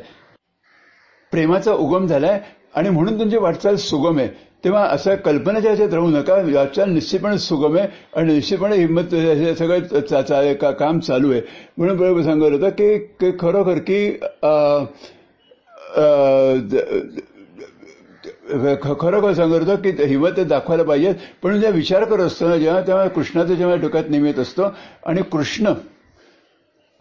प्रेमाचा 1.32 1.74
उगम 1.74 2.06
झालाय 2.08 2.40
आणि 2.76 2.90
म्हणून 2.90 3.20
तुमची 3.20 3.38
वाटचाल 3.38 3.76
सुगम 3.76 4.20
आहे. 4.20 4.28
तेव्हा 4.64 4.84
असं 4.86 5.16
कल्पनेच्या 5.26 5.72
ह्याच्यात 5.72 5.94
राहू 5.94 6.10
नका. 6.10 6.36
वाटचाल 6.54 6.90
निश्चितपणे 6.92 7.38
सुगम 7.40 7.78
आहे 7.78 7.88
आणि 8.16 8.34
निश्चितपणे 8.34 8.76
हिंमत 8.78 9.14
हे 9.14 9.56
सगळं 9.56 10.54
काम 10.72 11.00
चालू 11.00 11.32
आहे. 11.32 11.42
म्हणून 11.78 11.98
बरोबर 11.98 12.22
सांगत 12.22 12.52
होतं 12.52 12.70
की 12.80 13.32
खरोखर 13.40 13.78
की 13.90 14.10
खरोखर 18.84 19.34
सांगत 19.34 19.54
होतो 19.54 19.76
की 19.76 19.90
हिमत 20.04 20.40
दाखवायला 20.40 20.84
पाहिजे. 20.84 21.14
पण 21.44 21.54
जेव्हा 21.54 21.78
विचार 21.78 22.04
करत 22.04 22.24
असतो 22.24 22.50
ना 22.50 22.58
जेव्हा 22.58 22.82
तेव्हा 22.82 23.08
कृष्णाचं 23.08 23.54
जेव्हा 23.54 23.76
डोक्यात 23.76 24.04
निमित 24.10 24.40
असतो 24.40 24.64
आणि 25.06 25.22
कृष्ण 25.22 25.74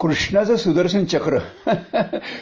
कृष्णाचं 0.00 0.56
सुदर्शन 0.56 1.04
चक्र 1.04 1.38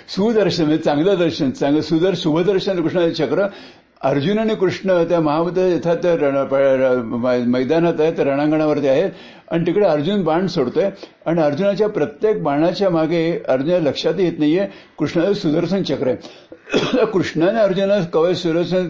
सुदर्शन 0.09 0.65
म्हणजे 0.65 0.83
चांगलं 0.83 1.15
दर्शन 1.19 1.51
चांगलं 1.51 1.81
सुदर 1.81 2.15
शुभदर्शन 2.17 2.83
कृष्णाचं 2.83 3.12
चक्र 3.12 3.47
अर्जुन 4.03 4.39
आणि 4.39 4.55
कृष्ण 4.55 5.05
त्या 5.05 5.21
महाबद्ध 5.21 5.59
यथार्थ 5.59 6.06
मैदानात 7.46 8.01
आहेत 8.01 8.20
रणांगणावरती 8.20 8.89
आहेत 8.89 9.11
आणि 9.51 9.67
तिकडे 9.67 9.87
अर्जुन 9.87 10.23
बाण 10.25 10.46
सोडतोय. 10.46 10.91
आणि 11.27 11.43
अर्जुनाच्या 11.43 11.89
प्रत्येक 11.89 12.43
बाणाच्या 12.43 12.91
मागे 12.91 13.43
अर्जुना 13.49 13.79
लक्षात 13.79 14.15
येत 14.19 14.32
नाहीये 14.39 14.67
कृष्णाचं 14.99 15.32
सुदर्शन 15.32 15.82
चक्र 15.82 16.06
आहे. 16.06 16.17
कृष्णाने 17.13 17.59
अर्जुनास 17.61 18.06
कवच 18.13 18.37
सुदर्शन 18.43 18.89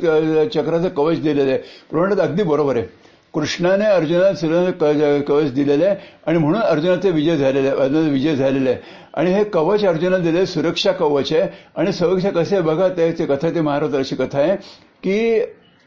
चक्राचं 0.48 0.88
कवच 0.88 1.20
दिलेलं. 1.22 1.50
आहे 1.50 1.58
प्रमाणात 1.90 2.20
अगदी 2.20 2.42
बरोबर 2.42 2.76
आहे. 2.76 2.86
कृष्णाने 3.34 3.84
अर्जुनाला 3.84 4.34
सुदर्शन 4.34 5.20
कवच 5.28 5.52
दिलेलं 5.52 5.84
आहे 5.86 5.96
आणि 6.26 6.38
म्हणून 6.38 6.60
अर्जुनाचे 6.60 7.10
विजय 7.10 7.36
झालेले 7.36 7.68
आहे 7.68 7.76
अर्जुनाचा 7.76 8.10
विजय 8.10 8.34
झालेला. 8.36 8.70
आहे 8.70 8.78
आणि 9.14 9.32
हे 9.32 9.44
कवच 9.44 9.84
अर्जुनाला 9.84 10.22
दिले 10.24 10.46
सुरक्षा 10.46 10.92
कवच 10.92 11.32
आहे. 11.32 11.48
आणि 11.76 11.92
सुरक्षा 11.92 12.30
कसे 12.30 12.60
बघा 12.60 12.88
त्याची 12.88 13.26
कथा 13.26 13.50
ते 13.50 13.60
महाराज 13.60 13.96
अशी 13.96 14.16
कथा 14.16 14.38
आहे 14.38 14.56
की 15.02 15.40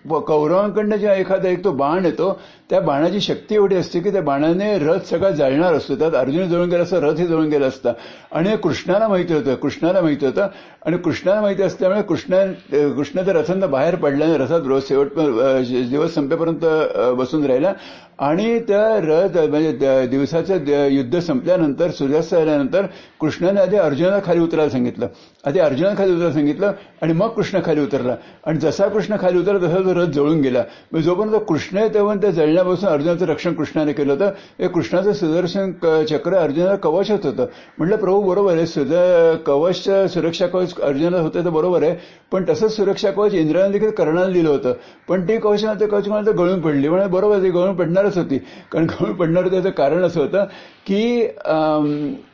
कौरवांकडनं 0.09 0.95
जेव्हा 0.95 1.17
एखादा 1.17 1.49
एक 1.49 1.63
तो 1.63 1.71
बाण 1.71 2.05
येतो 2.05 2.39
त्या 2.69 2.79
बाणाची 2.81 3.19
शक्ती 3.21 3.55
एवढी 3.55 3.75
असते 3.75 3.99
की 3.99 4.11
त्या 4.11 4.21
बाणाने 4.21 4.77
रथ 4.79 5.05
सगळा 5.09 5.29
जाळणार 5.31 5.73
असतो. 5.73 5.95
त्यात 5.95 6.15
अर्जुन 6.15 6.47
जळून 6.49 6.69
गेला 6.69 6.83
असता 6.83 6.99
रथही 7.01 7.25
जळून 7.27 7.47
गेला 7.49 7.65
असता. 7.65 7.91
आणि 8.31 8.55
कृष्णाला 8.63 9.07
माहिती 9.07 9.33
होतं 9.33 9.55
कृष्णाला 9.55 10.01
माहिती 10.01 10.25
होतं. 10.25 10.47
आणि 10.85 10.97
कृष्णाला 10.97 11.41
माहिती 11.41 11.63
असल्यामुळे 11.63 12.01
कृष्णा 12.01 12.43
कृष्ण 12.95 13.21
त्या 13.25 13.33
रथांना 13.33 13.65
बाहेर 13.67 13.95
पडल्याने 13.95 14.37
रथात 14.37 14.67
रोज 14.67 14.87
शेवट 14.87 15.07
दिवस 15.89 16.13
संपेपर्यंत 16.13 16.65
बसून 17.17 17.45
राहिला. 17.45 17.73
आणि 18.19 18.59
त्या 18.59 18.99
रथ 19.03 19.37
म्हणजे 19.37 20.05
दिवसाचं 20.07 20.87
युद्ध 20.87 21.19
संपल्यानंतर 21.19 21.91
सूर्यास्त 21.91 22.33
झाल्यानंतर 22.35 22.85
कृष्णाने 23.19 23.59
आधी 23.61 23.75
अर्जुना 23.77 24.19
खाली 24.25 24.39
उतरायला 24.39 24.69
सांगितलं. 24.69 25.07
आधी 25.45 25.59
अर्जुना 25.59 25.93
खाली 25.97 26.11
उतरायला 26.11 26.33
सांगितलं 26.33 26.71
आणि 27.01 27.13
मग 27.13 27.27
कृष्ण 27.27 27.59
खाली 27.65 27.81
उतरला. 27.81 28.15
आणि 28.45 28.59
जसा 28.59 28.87
कृष्ण 28.87 29.15
खाली 29.21 29.39
उतरला 29.39 29.67
तसा 29.67 29.79
तो 29.85 29.93
रथ 29.95 30.11
जळून 30.15 30.41
गेला. 30.41 30.63
म्हणजे 30.91 31.05
जोपर्यंत 31.05 31.43
कृष्ण 31.47 31.77
आहे 31.77 31.93
तेव्हा 31.93 32.15
त्या 32.15 32.29
जळण्यापासून 32.31 32.89
अर्जुनाचं 32.89 33.25
रक्षण 33.25 33.53
कृष्णाने 33.53 33.93
केलं 33.93 34.13
होतं. 34.13 34.29
हे 34.59 34.67
कृष्णाचं 34.67 35.13
सुदर्शन 35.13 35.71
चक्र 36.09 36.35
अर्जुनाला 36.35 36.75
कवचच 36.75 37.25
होतं. 37.25 37.45
म्हटलं 37.77 37.95
प्रभू 37.95 38.21
बरोबर 38.21 38.55
आहे. 38.55 38.65
सुद 38.65 38.93
कवच 39.45 39.83
सुरक्षा 40.13 40.47
कवच 40.47 40.79
अर्जुनाला 40.81 41.21
होतं 41.21 41.45
तर 41.45 41.49
बरोबर 41.49 41.83
आहे. 41.83 41.95
पण 42.31 42.43
तसंच 42.49 42.75
सुरक्षा 42.75 43.11
कवच 43.11 43.33
इंद्राने 43.33 43.71
देखील 43.71 43.89
कर्णाला 43.97 44.31
दिलं 44.33 44.49
होतं. 44.49 44.73
पण 45.07 45.27
ते 45.27 45.37
कवच 45.39 45.65
ते 45.79 45.87
कवच 45.87 46.07
मला 46.07 46.31
गळून 46.31 46.61
पडली. 46.61 46.87
म्हणजे 46.89 47.07
बरोबर 47.07 47.41
ते 47.43 47.49
गळून 47.49 47.75
पडणार 47.75 48.05
पडणारच 48.07 48.17
होती. 48.17 48.37
कारण 48.71 48.87
कमी 48.87 49.13
पडणार 49.13 49.47
त्याचं 49.47 49.69
कारण 49.69 50.03
असं 50.03 50.21
होतं 50.21 50.45
की 50.87 51.27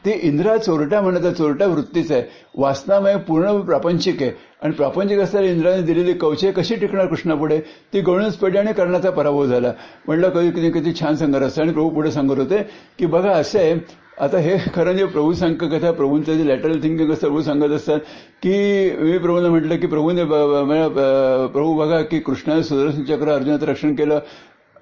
ते 0.05 0.19
इंद्रा 0.23 0.57
चोरटा 0.57 1.01
म्हणत 1.01 1.27
चोरटा 1.37 1.65
वृत्तीच 1.65 2.11
आहे. 2.11 2.23
वासनामय 2.57 3.15
पूर्ण 3.27 3.59
प्रापंचिक 3.61 4.21
आहे. 4.21 4.31
आणि 4.61 4.73
प्रापंचिक 4.73 5.19
असताना 5.19 5.47
इंद्राने 5.47 5.81
दिलेली 5.81 6.13
कवचे 6.13 6.51
कशी 6.51 6.75
टिकणार 6.75 7.05
कृष्णापुढे? 7.07 7.59
ती 7.93 8.01
गळूनच 8.01 8.37
पडली 8.37 8.57
आणि 8.57 8.73
कर्णाचा 8.73 9.09
पराभव 9.11 9.45
झाला. 9.45 9.71
म्हटलं 10.07 10.29
कधी 10.29 10.51
कधी 10.51 10.71
किती 10.71 10.93
छान 10.99 11.15
सांगत 11.15 11.41
असतं. 11.43 11.61
आणि 11.61 11.71
प्रभू 11.73 11.89
पुढे 11.89 12.11
सांगत 12.11 12.39
होते 12.39 12.61
की 12.99 13.05
बघा 13.05 13.31
असं 13.31 13.59
आहे. 13.59 13.75
आता 14.21 14.37
हे 14.37 14.57
खरं 14.75 14.93
जे 14.93 15.05
प्रभू 15.05 15.31
सांग 15.33 15.55
कथा 15.57 15.91
प्रभूंचं 15.91 16.37
जे 16.37 16.47
लॅटरल 16.47 16.79
थिंकिंग 16.81 17.11
असतं 17.11 17.27
प्रभू 17.27 17.41
सांगत 17.41 17.71
असतात 17.71 17.99
की 18.43 18.51
मी 18.99 19.17
प्रभूने 19.17 19.49
म्हटलं 19.49 19.77
की 19.77 19.87
प्रभूने 19.87 20.23
प्रभू 20.23 21.73
बघा 21.77 22.01
की 22.01 22.19
कृष्णाने 22.19 22.63
सुदर्शन 22.63 23.03
चक्र 23.03 23.31
अर्जुनाचं 23.31 23.65
रक्षण 23.65 23.95
केलं. 23.95 24.19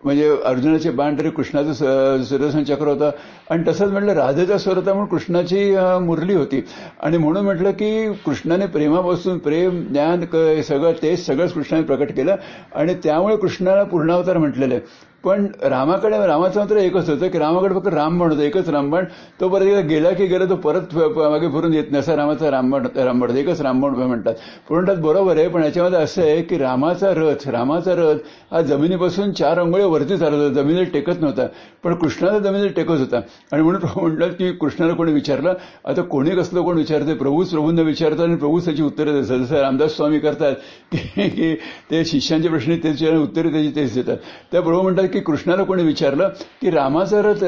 म्हणजे 0.04 0.30
अर्जुनाचे 0.46 0.90
बाण 0.90 1.18
तरी 1.18 1.30
कृष्णाचं 1.30 2.24
सुदर्शन 2.24 2.64
चक्र 2.64 2.88
होतं. 2.88 3.10
आणि 3.50 3.64
तसंच 3.68 3.92
म्हटलं 3.92 4.14
राधेचा 4.14 4.58
स्वर 4.58 4.76
होता 4.78 4.94
म्हणून 4.94 5.10
कृष्णाची 5.10 5.76
मुरली 6.02 6.34
होती. 6.34 6.64
आणि 7.04 7.18
म्हणून 7.18 7.44
म्हटलं 7.46 7.72
की 7.72 8.12
कृष्णाने 8.26 8.66
प्रेमापासून 8.66 9.38
प्रेम 9.38 9.82
ज्ञान 9.88 10.26
सगळं 10.62 10.92
तेच 11.02 11.26
सगळंच 11.26 11.54
कृष्णाने 11.54 11.84
प्रकट 11.84 12.12
केलं. 12.12 12.36
आणि 12.76 12.94
त्यामुळे 13.04 13.38
कृष्णाला 13.38 13.84
पूर्णावतार 13.84 14.38
म्हटलेलं 14.38 14.74
आहे. 14.74 15.11
पण 15.24 15.46
रामाकडे 15.64 16.18
रामाचं 16.28 16.60
मात्र 16.60 16.78
एकच 16.78 17.10
होतं 17.10 17.28
की 17.30 17.38
रामाकडे 17.40 17.74
फक्त 17.76 17.88
रामबाण 17.88 18.32
होतं 18.32 18.42
एकच 18.44 18.70
रामबाण 18.70 19.06
तो 19.42 19.50
परत 19.50 19.84
गेला 19.88 20.12
की 20.12 20.26
गेला 20.28 20.46
तो 20.50 20.56
परत 20.64 20.96
मागे 20.96 21.48
फिरून 21.52 21.74
येत 21.74 21.92
नाही 21.92 22.00
असं 22.00 22.16
रामाचा 22.16 22.52
रामबाण 22.52 22.86
रामबाण 22.96 23.36
एकच 23.38 23.62
रामबाण 23.62 23.94
म्हणतात. 23.94 24.34
म्हणतात 24.70 24.96
बरोबर 25.02 25.38
आहे 25.38 25.48
पण 25.48 25.64
याच्यामध्ये 25.64 26.00
असं 26.00 26.22
आहे 26.22 26.42
की 26.42 26.58
रामाचा 26.58 27.12
रथ 27.16 27.48
रामाचा 27.52 27.94
रथ 27.96 28.18
हा 28.52 28.62
जमिनीपासून 28.62 29.32
चार 29.34 29.60
अंगोळे 29.60 29.84
वरती 29.84 30.18
चालत 30.18 30.34
होता 30.34 30.62
जमिनीला 30.62 30.84
टेकत 30.94 31.22
नव्हता. 31.22 31.46
पण 31.84 31.94
कृष्णाला 31.96 32.40
जमिनीला 32.40 32.72
टेकत 32.76 33.00
होता. 33.00 33.20
आणि 33.52 33.62
म्हणून 33.64 33.80
प्रभू 33.82 34.08
म्हणतात 34.08 34.32
की 34.40 34.52
कृष्णाला 34.62 34.94
कोणी 34.94 35.12
विचारलं 35.14 35.54
आता 35.86 36.02
कोणी 36.02 36.36
कसलं 36.36 36.62
कोण 36.64 36.78
विचारते 36.78 37.14
प्रभूच 37.14 37.50
प्रभूंना 37.52 37.82
विचारतात 37.82 38.26
आणि 38.26 38.36
प्रभूच 38.36 38.66
त्याची 38.66 38.84
उत्तरं 38.84 39.22
देतात. 39.22 39.38
जसं 39.38 39.62
रामदास 39.62 39.96
स्वामी 39.96 40.20
करतात 40.20 40.54
की 40.94 41.54
ते 41.92 42.04
शिष्यांच्या 42.06 42.52
प्रश्न 42.52 42.76
त्याचे 42.84 43.16
उत्तरे 43.18 43.52
त्याची 43.52 43.72
तेच 43.76 43.94
देतात. 43.96 44.18
त्या 44.52 44.62
प्रभू 44.62 44.82
म्हणतात 44.82 45.08
की 45.12 45.20
कृष्णाला 45.20 45.64
कोणी 45.64 45.84
विचारलं 45.84 46.30
की 46.62 46.70
रामाचा 46.70 47.22
रथ 47.22 47.44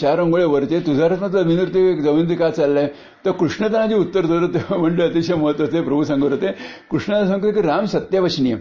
चार 0.00 0.20
अंगोळे 0.20 0.44
वरती 0.44 0.78
तुझा 0.80 1.08
रथ 1.08 1.20
मात्र 1.20 1.42
जमिनीवरती 1.42 1.94
जमिनीवरती 1.94 2.34
का 2.34 2.50
चाललाय? 2.50 2.86
तर 3.26 3.30
कृष्ण 3.30 3.66
त्यांना 3.66 3.86
जे 3.86 3.94
उत्तर 3.94 4.26
दिलं 4.26 4.46
ते 4.46 4.76
म्हणजे 4.76 5.02
अतिशय 5.02 5.34
महत्त्वाचे 5.34 5.80
प्रभू 5.80 6.02
सांगत 6.04 6.30
होते. 6.30 6.52
कृष्णाला 6.90 7.26
सांगतो 7.28 7.50
की 7.52 7.62
राम 7.62 7.84
सत्यवचनीय 7.84 8.56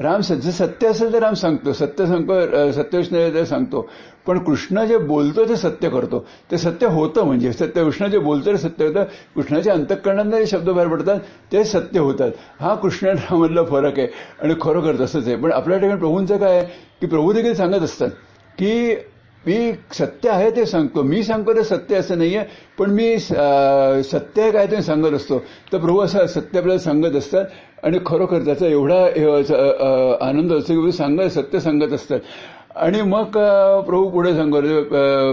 राम 0.00 0.20
जे 0.20 0.52
सत्य 0.52 0.86
असेल 0.86 1.12
तर 1.12 1.18
राम 1.18 1.34
सांगतो. 1.34 1.72
सत्य 1.72 2.06
सांगतो 2.06 2.70
सत्यवचनीय 2.72 3.44
सांगतो. 3.44 3.88
पण 4.26 4.38
कृष्ण 4.38 4.84
जे 4.86 4.96
बोलतो 4.98 5.44
ते 5.48 5.56
सत्य 5.56 5.88
करतो. 5.90 6.18
ते 6.50 6.58
सत्य 6.58 6.86
होतं 6.86 7.24
म्हणजे 7.26 7.52
सत्य 7.52 7.84
कृष्ण 7.84 8.06
जे 8.06 8.18
बोलतो 8.18 8.52
ते 8.52 8.56
सत्य 8.58 8.86
होतं. 8.86 9.04
कृष्णाच्या 9.36 9.72
अंतकरणांना 9.72 10.38
जे 10.38 10.46
शब्द 10.46 10.68
बाहेर 10.70 10.88
पडतात 10.88 11.20
ते 11.52 11.64
सत्य 11.64 12.00
होतात. 12.00 12.30
हा 12.60 12.74
कृष्ण 12.74 13.08
रामधला 13.08 13.62
फरक 13.64 13.98
आहे. 13.98 14.08
आणि 14.42 14.54
खरोखर 14.60 15.00
तसंच 15.00 15.26
आहे. 15.26 15.36
पण 15.36 15.52
आपल्या 15.52 15.78
ठिकाणी 15.78 15.98
प्रभूंचं 15.98 16.36
काय 16.36 16.56
आहे? 16.58 16.66
की 17.00 17.06
प्रभू 17.06 17.32
देखील 17.32 17.54
सांगत 17.54 17.82
असतात 17.82 18.10
की 18.58 18.94
मी 19.48 19.72
सत्य 19.94 20.28
आहे 20.30 20.50
ते 20.56 20.64
सांगतो. 20.66 21.02
मी 21.02 21.22
सांगतो 21.22 21.54
ते 21.56 21.62
सत्य 21.64 21.96
असं 21.96 22.18
नाहीये. 22.18 22.42
पण 22.78 22.90
मी 22.90 23.18
सत्य 23.18 24.50
काय 24.52 24.66
ते 24.70 24.82
सांगत 24.82 25.14
असतो. 25.16 25.38
तर 25.72 25.78
प्रभू 25.78 26.00
असं 26.00 26.26
सत्य 26.26 26.58
आपल्याला 26.58 26.78
सांगत 26.78 27.16
असतात. 27.16 27.44
आणि 27.84 27.98
खरोखर 28.06 28.44
त्याचा 28.44 28.66
एवढा 28.66 29.02
आनंद 30.28 30.52
असतो 30.52 30.84
की 30.84 30.92
सांगत 30.92 31.30
सत्य 31.32 31.60
सांगत 31.60 31.92
असतात. 31.92 32.20
आणि 32.76 33.00
मग 33.02 33.36
प्रभू 33.86 34.08
पुढे 34.10 34.34
सांगत 34.34 34.66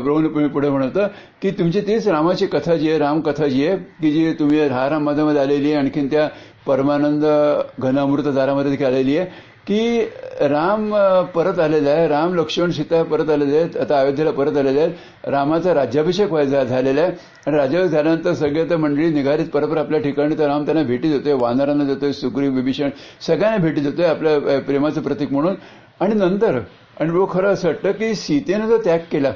प्रभूने 0.04 0.48
पुढे 0.48 0.70
म्हणत 0.70 0.98
की 1.42 1.52
तुमची 1.58 1.82
तीच 1.88 2.08
रामाची 2.08 2.46
कथा 2.48 2.76
जी 2.76 2.90
आहे 2.90 3.00
रामकथा 3.00 3.48
जी 3.48 3.66
आहे 3.68 3.78
की 4.02 4.12
जी 4.12 4.32
तुम्ही 4.40 4.68
राहारामध्ये 4.70 5.38
आलेली 5.40 5.72
आहे 5.72 5.80
आणखीन 5.80 6.08
त्या 6.12 6.28
परमानंद 6.68 7.26
घनामृत 7.80 8.34
दारामध्ये 8.36 8.86
आलेली 8.86 9.18
आहे. 9.18 9.54
की 9.68 10.00
राम 10.42 10.92
परत 11.36 11.60
आलेले 11.60 11.90
आहे 11.90 12.08
राम 12.08 12.34
लक्ष्मण 12.36 12.72
सीता 12.72 13.02
परत 13.04 13.30
आलेले 13.30 13.58
आहेत 13.58 13.78
आता 13.82 14.00
अयोध्येला 14.00 14.32
परत 14.32 14.58
आलेले 14.58 14.80
आहेत. 14.80 14.92
रामाचा 15.28 15.74
राज्याभिषेक 15.74 16.32
व्हायचा 16.32 16.64
झालेला 16.64 17.02
आहे. 17.02 17.12
आणि 17.48 17.58
राज्याभिषेक 17.58 17.92
झाल्यानंतर 17.92 18.34
सगळे 18.34 18.70
तर 18.70 18.76
मंडळी 18.78 19.10
निघालीत 19.14 19.48
परपर 19.54 19.78
आपल्या 19.78 20.00
ठिकाणी 20.02 20.38
तर 20.38 20.48
राम 20.48 20.66
त्यांना 20.66 20.84
भेटी 20.84 21.12
देतोय 21.12 21.34
वानरांना 21.42 21.84
देतोय 21.84 22.12
सुग्री 22.14 22.48
विभीषण 22.50 22.90
सगळ्यांना 23.28 23.58
भेटी 23.58 23.82
देतोय 23.82 24.06
आपल्या 24.06 24.60
प्रेमाचं 24.68 25.02
प्रतीक 25.02 25.32
म्हणून. 25.32 25.56
आणि 26.00 26.16
नंतर 26.16 26.60
आणि 27.00 27.12
बघ 27.12 27.28
खरं 27.32 27.54
असं 27.54 27.68
वाटतं 27.68 27.92
की 27.92 28.14
सीतेनं 28.16 28.68
जो 28.68 28.78
त्याग 28.78 29.00
केला 29.12 29.32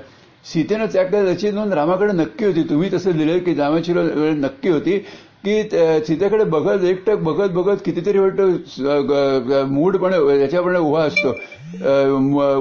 सीतेनं 0.45 0.85
त्याग 0.85 1.05
केला 1.05 1.23
त्याची 1.25 1.49
नोंद 1.51 1.73
रामाकडे 1.73 2.13
नक्की 2.13 2.45
होती. 2.45 2.63
तुम्ही 2.69 2.89
तसं 2.93 3.11
लिहिलं 3.11 3.39
की 3.43 3.53
रामाची 3.55 3.93
वेळ 3.93 4.33
नक्की 4.35 4.69
होती. 4.69 4.97
की 5.45 5.61
सीतेकडे 6.05 6.43
बघत 6.43 6.83
एकटक 6.85 7.17
बघत 7.23 7.51
बघत 7.53 7.77
कितीतरी 7.85 8.19
वाटतं 8.19 9.67
मूडपणे 9.71 10.39
याच्यापणे 10.41 10.79
उभा 10.79 11.01
असतो. 11.03 11.31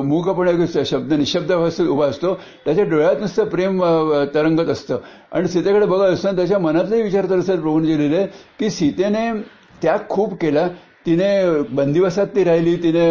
मूकपणे 0.05 0.85
शब्द 0.85 1.13
निशब्द 1.13 1.53
उभा 1.53 2.07
असतो. 2.07 2.35
त्याच्या 2.65 2.85
डोळ्यात 2.85 3.21
नुसतं 3.21 3.45
प्रेम 3.49 3.83
तरंगत 4.35 4.69
असतं. 4.71 4.99
आणि 5.33 5.49
सीतेकडे 5.49 5.87
बघत 5.87 6.13
असताना 6.13 6.37
त्याच्या 6.37 6.59
मनातले 6.59 7.03
विचार 7.03 7.29
तर 7.31 7.39
असतात 7.39 7.57
प्रभूंजी 7.57 7.99
लिहिले 7.99 8.25
की 8.61 8.71
सीतेने 8.71 9.33
त्याग 9.83 10.09
खूप 10.09 10.35
केला. 10.41 10.69
तिने 11.07 11.29
बंदिवासात 11.75 12.27
ती 12.37 12.45
राहिली 12.45 12.75
तिने 12.77 13.11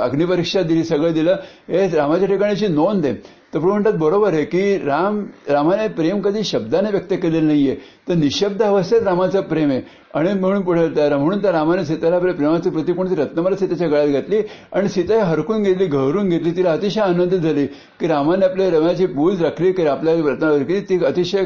अग्निपरीक्षा 0.00 0.62
दिली 0.62 0.84
सगळं 0.84 1.12
दिलं. 1.12 1.36
हे 1.68 1.86
रामाच्या 1.88 2.28
ठिकाणीची 2.28 2.66
नोंद 2.66 3.06
आहे. 3.06 3.14
तर 3.54 3.58
प्रभू 3.58 3.72
म्हणतात 3.72 3.92
बरोबर 3.92 4.32
आहे 4.32 4.44
की 4.44 4.76
राम 4.78 5.18
रामाने 5.48 5.88
प्रेम 5.88 6.20
कधी 6.20 6.42
शब्दाने 6.44 6.90
व्यक्त 6.90 7.12
केलेलं 7.22 7.46
नाहीये. 7.46 7.74
तर 8.08 8.14
निशब्द 8.14 8.62
अवस्थेत 8.62 9.02
रामाचं 9.02 9.40
प्रेम 9.40 9.70
आहे. 9.70 9.80
आणि 10.14 10.32
म्हणून 10.40 10.62
पुढे 10.62 10.80
म्हणून 11.16 11.42
त्या 11.42 11.52
रामाने 11.52 11.84
सीताला 11.84 12.16
आपल्या 12.16 12.34
प्रेमाचं 12.34 12.70
प्रतीक 12.70 12.94
म्हणून 12.96 13.18
रत्नमाला 13.18 13.56
सीतेच्या 13.56 13.88
गळ्यात 13.88 14.08
घातली 14.08 14.40
आणि 14.72 14.88
सीता 14.88 15.22
हरकून 15.24 15.62
घेतली 15.62 15.86
घवरून 15.86 16.28
घेतली. 16.28 16.50
तिला 16.56 16.72
अतिशय 16.72 17.00
आनंदित 17.00 17.38
झाली 17.38 17.66
की 18.00 18.06
रामाने 18.06 18.46
आपल्या 18.46 18.70
रमाची 18.70 19.06
पूज 19.06 19.42
राखली 19.42 19.72
की 19.72 19.86
आपल्या 19.86 20.14
रत्नावर 20.14 20.58
राखली. 20.58 20.80
ती 20.80 21.04
अतिशय 21.04 21.44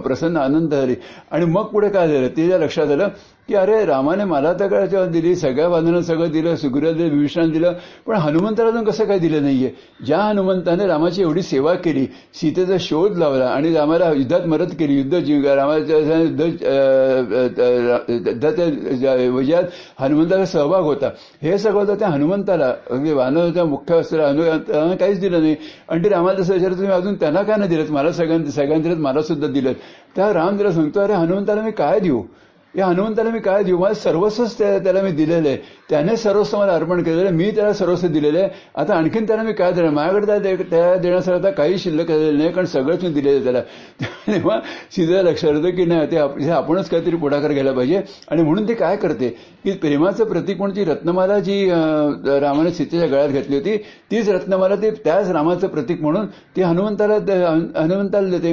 प्रसन्न 0.00 0.36
आनंद 0.36 0.74
झाली. 0.74 0.94
आणि 1.30 1.44
मग 1.44 1.64
पुढे 1.64 1.88
काय 1.88 2.08
झालं? 2.08 2.28
तिच्या 2.36 2.58
लक्षात 2.58 2.90
आलं 2.90 3.08
की 3.48 3.54
अरे 3.54 3.84
रामाने 3.84 4.24
मला 4.24 4.52
तर 4.54 5.06
दिली 5.06 5.34
सगळ्या 5.36 5.68
बांधणं 5.68 6.00
सगळं 6.02 6.30
दिलं 6.32 6.56
सुग्रीला 6.56 6.90
दिलं 6.92 7.14
विभीषणाला 7.14 7.52
दिलं 7.52 7.72
पण 8.06 8.14
हनुमंताला 8.16 8.68
अजून 8.68 8.84
कसं 8.84 9.04
काय 9.04 9.18
दिलं 9.18 9.42
नाहीये? 9.42 9.70
ज्या 10.06 10.18
हनुमंताने 10.18 10.86
रामाची 10.86 11.22
एवढी 11.22 11.42
सेवा 11.42 11.74
केली 11.74 12.06
सीतेचा 12.34 12.76
शोध 12.80 13.16
लावला 13.18 13.46
आणि 13.46 13.72
रामाला 13.74 14.10
युद्धात 14.12 14.46
मदत 14.46 14.74
केली 14.78 14.98
युद्ध 14.98 15.14
रामाच्या 15.46 15.98
युद्धाच्या 18.08 19.14
विजयात 19.14 19.64
हनुमंताचा 20.00 20.44
सहभाग 20.44 20.82
होता. 20.84 21.08
हे 21.42 21.58
सगळं 21.58 21.80
होतं 21.80 21.98
त्या 21.98 22.08
हनुमंताला 22.08 22.72
म्हणजे 22.90 23.12
वानराच्या 23.12 23.64
मुख्य 23.64 23.94
असलेल्या 23.96 24.94
काहीच 24.94 25.20
दिलं 25.20 25.40
नाही. 25.40 25.56
आणि 25.88 26.04
ते 26.04 26.08
रामाला 26.08 26.38
तसं 26.40 26.54
विचारत 26.54 26.76
तुम्ही 26.76 26.92
अजून 26.92 27.14
त्यांना 27.14 27.42
काय 27.42 27.56
नाही 27.56 27.70
दिलं 27.70 27.92
मला 27.92 28.12
सगळ्यांना 28.12 28.50
सगळ्यांना 28.50 28.88
दिलं 28.88 29.00
मला 29.02 29.22
सुद्धा 29.22 29.46
दिलं 29.48 29.72
त्या 30.16 30.32
राम 30.34 30.58
तिला 30.58 30.70
सांगतो 30.72 31.00
अरे 31.00 31.12
हनुमंताला 31.14 31.62
मी 31.62 31.70
काय 31.72 32.00
देऊ? 32.00 32.22
या 32.74 32.86
हनुमंताला 32.86 33.30
मी 33.30 33.38
काय 33.40 33.62
देऊ? 33.62 33.78
माझं 33.78 33.94
सर्वस्वच 33.94 34.56
त्याला 34.58 35.00
मी 35.02 35.10
दिलेलं 35.12 35.48
आहे. 35.48 35.56
त्याने 35.90 36.16
सर्वस्व 36.16 36.58
मला 36.58 36.74
अर्पण 36.74 37.02
केलेलं 37.02 37.22
आहे. 37.22 37.30
मी 37.36 37.50
त्याला 37.50 37.72
सर्वस्व 37.72 38.06
दिलेलं 38.08 38.38
आहे. 38.38 38.48
आता 38.76 38.94
आणखीन 38.94 39.26
त्याला 39.26 39.42
मी 39.42 39.52
काय 39.52 39.72
देणार 39.72 39.90
माझ्याकडे 39.90 40.54
त्या 40.70 40.94
देण्यासाठी 40.96 41.52
काही 41.52 41.78
शिल्लक 41.78 42.06
केलेलं 42.08 42.38
नाही 42.38 42.52
कारण 42.52 42.66
सगळंच 42.66 43.04
मी 43.04 43.10
दिलेलं 43.10 43.34
आहे 43.36 43.44
त्याला. 43.44 43.60
तेव्हा 44.26 44.58
सीधा 44.96 45.22
लक्षात 45.22 45.50
येतं 45.54 45.76
की 45.76 45.84
नाही 45.84 46.10
ते 46.10 46.50
आपणच 46.50 46.88
काहीतरी 46.88 47.16
पुढाकार 47.16 47.52
घ्यायला 47.52 47.72
पाहिजे. 47.72 48.00
आणि 48.30 48.42
म्हणून 48.42 48.68
ते 48.68 48.74
काय 48.74 48.96
करते? 48.96 49.28
की 49.64 49.72
प्रेमाचं 49.72 50.24
प्रतीक 50.24 50.58
म्हणून 50.58 50.74
जी 50.74 50.84
रत्नमाला 50.84 51.38
जी 51.38 51.64
रामाने 52.40 52.70
सीतेच्या 52.70 53.08
गळ्यात 53.08 53.28
घातली 53.28 53.56
होती 53.56 53.76
तीच 54.10 54.28
रत्नमाला 54.28 54.76
ते 54.76 54.90
त्याच 55.04 55.30
रामाचं 55.30 55.68
प्रतीक 55.68 56.00
म्हणून 56.02 56.26
ती 56.56 56.62
हनुमंताला 56.62 57.14
हनुमंताला 57.76 58.38
देते. 58.38 58.52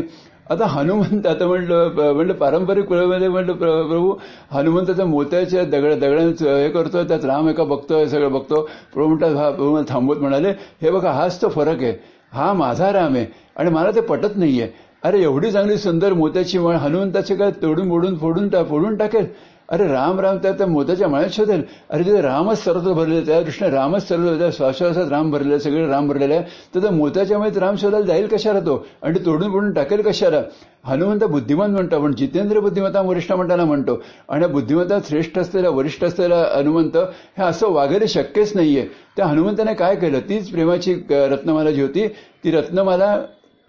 आता 0.50 0.66
हनुमंत 0.66 1.26
आता 1.28 1.48
म्हटलं 1.48 2.14
म्हटलं 2.14 2.34
पारंपरिक 2.34 2.86
कुळामध्ये 2.86 3.28
म्हटलं 3.28 3.54
प्रभू 3.54 4.14
हनुमंताच्या 4.52 5.06
मोत्याच्या 5.06 5.64
दगड 5.64 5.94
दगडांचं 5.94 6.56
हे 6.58 6.70
करतो 6.70 7.04
त्यात 7.04 7.26
राम 7.26 7.50
एका 7.50 7.64
बघतोय 7.64 8.08
सगळं 8.08 8.32
बघतो. 8.34 8.62
प्रभू 8.94 9.08
म्हणतात 9.08 9.36
हा 9.36 9.50
प्रभू 9.52 9.82
थांबवत 9.90 10.18
म्हणाले 10.18 10.54
हे 10.82 10.92
बघा 10.92 11.12
हाच 11.12 11.42
तो 11.42 11.50
फरक 11.50 11.84
आहे. 11.84 11.94
हा 12.34 12.52
माझा 12.54 12.92
राम 12.94 13.16
आहे. 13.16 13.26
आणि 13.56 13.70
मला 13.70 13.92
ते 13.92 14.02
पटत 14.02 14.38
नाहीये. 14.38 14.68
अरे 15.04 15.22
एवढी 15.24 15.52
चांगली 15.52 15.78
सुंदर 15.78 16.14
मोत्याची 16.14 16.58
म्हण 16.58 16.76
हनुमंताची 16.76 17.36
काय 17.36 17.52
तोडून 17.62 17.88
मोडून 17.88 18.18
फोडून 18.18 18.50
फोडून 18.70 18.96
टाकेल? 18.98 19.26
अरे 19.70 19.88
राम 19.88 20.20
राम 20.20 20.38
त्या 20.38 20.52
त्या 20.52 20.68
मोत्याच्या 20.68 21.08
माळ्यात 21.08 21.32
शोधेल 21.32 21.62
अरे 21.90 22.04
तिथे 22.04 22.22
रामच 22.22 22.64
सर्वत्र 22.64 22.94
भरलेलं 22.94 23.26
त्या 23.26 23.42
कृष्ण 23.42 23.66
रामच 23.66 24.08
सर्व 24.08 24.38
त्या 24.38 24.50
श्वासोश्वासात 24.52 25.12
राम 25.12 25.30
भरलेलं 25.32 25.54
आहे, 25.54 25.60
सगळे 25.60 25.86
राम 25.88 26.08
भरलेले 26.08 26.34
आहे 26.34 26.44
तर 26.76 26.80
त्या 26.80 26.92
मोत्याच्या 26.92 27.38
माळ्यात 27.38 27.58
राम 27.58 27.76
शोधायला 27.76 28.06
जाईल 28.06 28.28
कशाला 28.28 28.60
तो? 28.60 28.86
आणि 29.04 29.20
तोडून 29.26 29.52
पडून 29.52 29.72
टाकेल 29.74 30.02
कशाला? 30.02 30.42
हनुमंत 30.86 31.24
बुद्धिमान 31.24 31.72
म्हणतो 31.72 31.96
आपण. 31.96 32.16
जितेंद्र 32.16 32.60
बुद्धिमत्ता 32.60 33.02
वरिष्ठ 33.02 33.32
म्हणताना 33.34 33.66
म्हणतो. 33.66 34.02
आणि 34.30 34.48
बुद्धिमत्ता 34.48 35.00
श्रेष्ठ 35.08 35.38
असलेला 35.38 35.70
वरिष्ठ 35.70 36.04
असलेला 36.04 36.44
हनुमंत 36.56 36.98
हे 37.38 37.44
असं 37.44 37.72
वागेल 37.72 38.06
शक्यच 38.08 38.56
नाहीये. 38.56 38.88
त्या 39.18 39.26
हनुमंताने 39.26 39.74
काय 39.74 39.96
केलं? 39.96 40.20
तीच 40.30 40.50
प्रेमाची 40.50 40.94
रत्नमाला 41.12 41.72
जी 41.72 41.82
होती 41.82 42.08
ती 42.44 42.52
रत्नमाला 42.52 43.18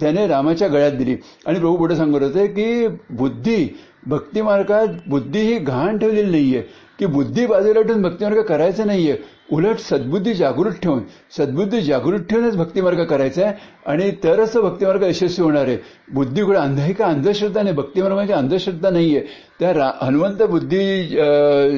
त्याने 0.01 0.27
रामाच्या 0.27 0.69
गळ्यात 0.69 0.93
दिली. 0.93 1.17
आणि 1.47 1.59
प्रभू 1.59 1.77
पुढे 1.77 1.97
सांगत 1.97 2.23
होते 2.23 2.47
की 2.47 2.87
बुद्धी 3.17 3.67
भक्ती 4.09 4.43
मार्गात 4.43 4.87
बुद्धी 5.09 5.41
ही 5.41 5.59
घाण 5.59 5.99
ठेवलेली 5.99 6.31
नाहीये. 6.31 6.63
की 6.99 7.07
बुद्धी 7.07 7.47
बाजूला 7.47 7.83
ठेवून 7.83 8.03
भक्तिमार्ग 8.03 8.43
करायचा 8.43 8.85
नाहीये. 8.85 9.17
उलट 9.53 9.79
सद्बुद्धी 9.79 10.35
जागृत 10.35 10.73
ठेवून 10.83 11.01
सद्बुद्धी 11.39 11.81
जागृत 11.81 12.21
ठेवूनच 12.21 12.57
भक्तिमार्ग 12.57 13.05
करायचा 13.05 13.45
आहे 13.45 13.55
आणि 13.87 14.11
तरच 14.11 14.57
भक्तिमार्ग 14.57 15.03
यशस्वी 15.03 15.43
होणार 15.45 15.69
आहे. 15.69 15.77
बुद्धी 16.13 16.43
कुठे 16.43 16.59
अंध 16.59 16.79
ही 16.79 16.93
का 16.93 17.07
अंधश्रद्धा 17.07 17.63
नाही? 17.63 17.75
भक्तिमार्गाची 17.75 18.33
अंधश्रद्धा 18.33 18.91
नाहीये. 18.91 19.27
त्या 19.61 19.91
हनुमंत 20.03 20.43
बुद्धी 20.43 21.03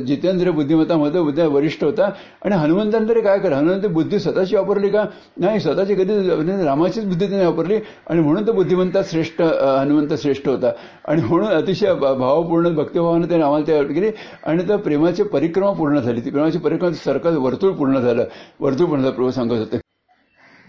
जितेंद्र 0.07 0.51
बुद्धिमत्तामध्ये 0.51 1.21
उद्या 1.21 1.47
वरिष्ठ 1.49 1.85
होता. 1.85 2.11
आणि 2.45 2.57
हनुमंताने 2.57 3.09
तरी 3.09 3.21
काय 3.21 3.39
करा 3.39 3.57
हनुमंत 3.57 3.87
बुद्धी 3.87 4.19
स्वतःची 4.19 4.57
वापरली 4.57 4.89
का? 4.89 5.05
नाही 5.37 5.61
स्वतःची 5.61 5.95
कधी 5.95 6.15
म्हणजे 6.15 6.65
रामाचीच 6.65 7.05
बुद्धी 7.05 7.27
त्याने 7.27 7.47
वापरली. 7.47 7.77
आणि 8.11 8.21
म्हणून 8.21 8.47
तो 8.47 8.53
बुद्धिमंता 8.53 9.03
श्रेष्ठ 9.11 9.43
हनुमंत 9.43 10.15
श्रेष्ठ 10.19 10.49
होता. 10.49 10.73
आणि 11.09 11.23
म्हणून 11.23 11.49
अतिशय 11.49 11.95
भावपूर्ण 11.95 12.75
भक्तिभावाने 12.75 13.27
त्याने 13.27 13.45
आम्हाला 13.45 13.69
तयार 13.69 13.85
केली. 13.85 14.11
आणि 14.47 14.67
त्या 14.67 14.77
प्रेमाची 14.79 15.23
परिक्रमा 15.23 15.73
पूर्ण 15.73 16.01
झाली. 16.01 16.21
ती 16.21 16.31
प्रेमाची 16.31 16.59
परिक्रमा 16.59 16.95
सरकार 17.05 17.37
वर्तुळ 17.37 17.73
पूर्ण 17.73 17.99
झालं. 17.99 18.25
वर्तुळ 18.61 18.87
पूर्ण 18.87 19.03
झालं 19.03 19.15
प्रभू 19.15 19.31
सांगत 19.31 19.53
होते. 19.53 19.92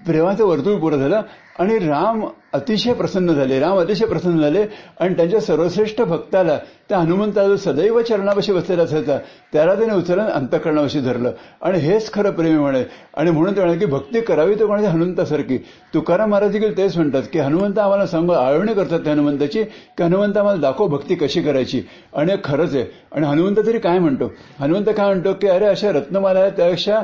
प्रेमाचं 0.05 0.45
वर्तुळ 0.45 0.75
पूर्ण 0.75 0.97
झालं 0.97 1.21
आणि 1.59 1.77
राम 1.79 2.25
अतिशय 2.53 2.93
प्रसन्न 2.93 3.33
झाले 3.33 3.59
राम 3.59 3.79
अतिशय 3.79 4.05
प्रसन्न 4.05 4.41
झाले 4.41 4.65
आणि 4.99 5.15
त्यांच्या 5.15 5.39
सर्वश्रेष्ठ 5.39 6.01
भक्ताला 6.01 6.57
त्या 6.89 6.99
हनुमंताला 6.99 7.57
सदैव 7.57 8.01
चरणापाशी 8.01 8.53
बसलेला 8.53 8.83
असायचा 8.83 9.17
त्याला 9.53 9.75
त्याने 9.75 9.93
उचलून 9.93 10.25
अंतकरणापाशी 10.25 10.99
धरलं. 10.99 11.31
आणि 11.61 11.77
हेच 11.79 12.13
खरं 12.13 12.31
प्रेमी 12.31 12.59
म्हणे. 12.59 12.83
आणि 13.17 13.31
म्हणून 13.31 13.55
ते 13.55 13.59
म्हणाले 13.59 13.79
की 13.79 13.85
भक्ती 13.85 14.21
करावी 14.21 14.55
तर 14.55 14.65
कोणाच्या 14.65 14.91
हनुमंतासारखी. 14.91 15.57
तुकाराम 15.93 16.29
महाराज 16.29 16.51
देखील 16.51 16.77
तेच 16.77 16.97
म्हणतात 16.97 17.23
की 17.33 17.39
हनुमंत 17.39 17.79
आम्हाला 17.79 18.05
सांग 18.05 18.29
आळवणी 18.29 18.73
करतात 18.73 18.99
त्या 18.99 19.13
हनुमंताची 19.13 19.63
की 19.63 20.03
हनुमंत 20.03 20.37
आम्हाला 20.37 20.61
दाखव 20.61 20.87
भक्ती 20.87 21.15
कशी 21.15 21.41
करायची. 21.41 21.81
आणि 22.15 22.31
खरंच 22.43 22.75
आहे. 22.75 22.85
आणि 23.15 23.27
हनुमंत 23.27 23.55
तरी 23.65 23.79
काय 23.79 23.99
म्हणतो? 23.99 24.31
हनुमंत 24.59 24.85
काय 24.85 25.05
म्हणतो 25.05 25.33
की 25.33 25.47
अरे 25.47 25.65
अशा 25.65 25.91
रत्नमाला 25.91 26.39
आहे 26.39 26.49
त्यापेक्षा 26.49 27.01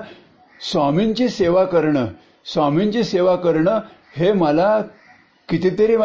स्वामींची 0.71 1.29
सेवा 1.29 1.63
करणं 1.63 2.05
स्वामींची 2.53 3.03
सेवा 3.03 3.35
करणं 3.35 3.79
हे 4.17 4.31
मला 4.33 4.81
कितीतरी 5.49 5.95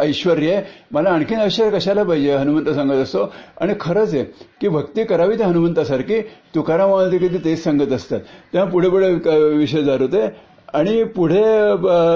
ऐश्वर 0.00 0.36
आहे. 0.36 0.62
मला 0.92 1.10
आणखीन 1.10 1.38
ऐश्वर 1.38 1.70
कशाला 1.70 2.02
पाहिजे? 2.02 2.32
हनुमंत 2.32 2.68
सांगत 2.68 2.92
असतो. 2.92 3.32
आणि 3.60 3.74
खरंच 3.80 4.14
आहे 4.14 4.24
की 4.60 4.68
भक्ती 4.68 5.04
करावी 5.04 5.36
त्या 5.38 5.46
हनुमंतासारखी. 5.46 6.20
तुकारामामध्ये 6.54 7.18
किती 7.18 7.38
तेच 7.38 7.64
सांगत 7.64 7.92
असतात. 7.92 8.20
तेव्हा 8.20 8.70
पुढे 8.70 8.88
पुढे 8.88 9.14
विषय 9.54 9.82
जात 9.82 10.00
होते. 10.00 10.54
आणि 10.74 11.04
पुढे 11.04 11.42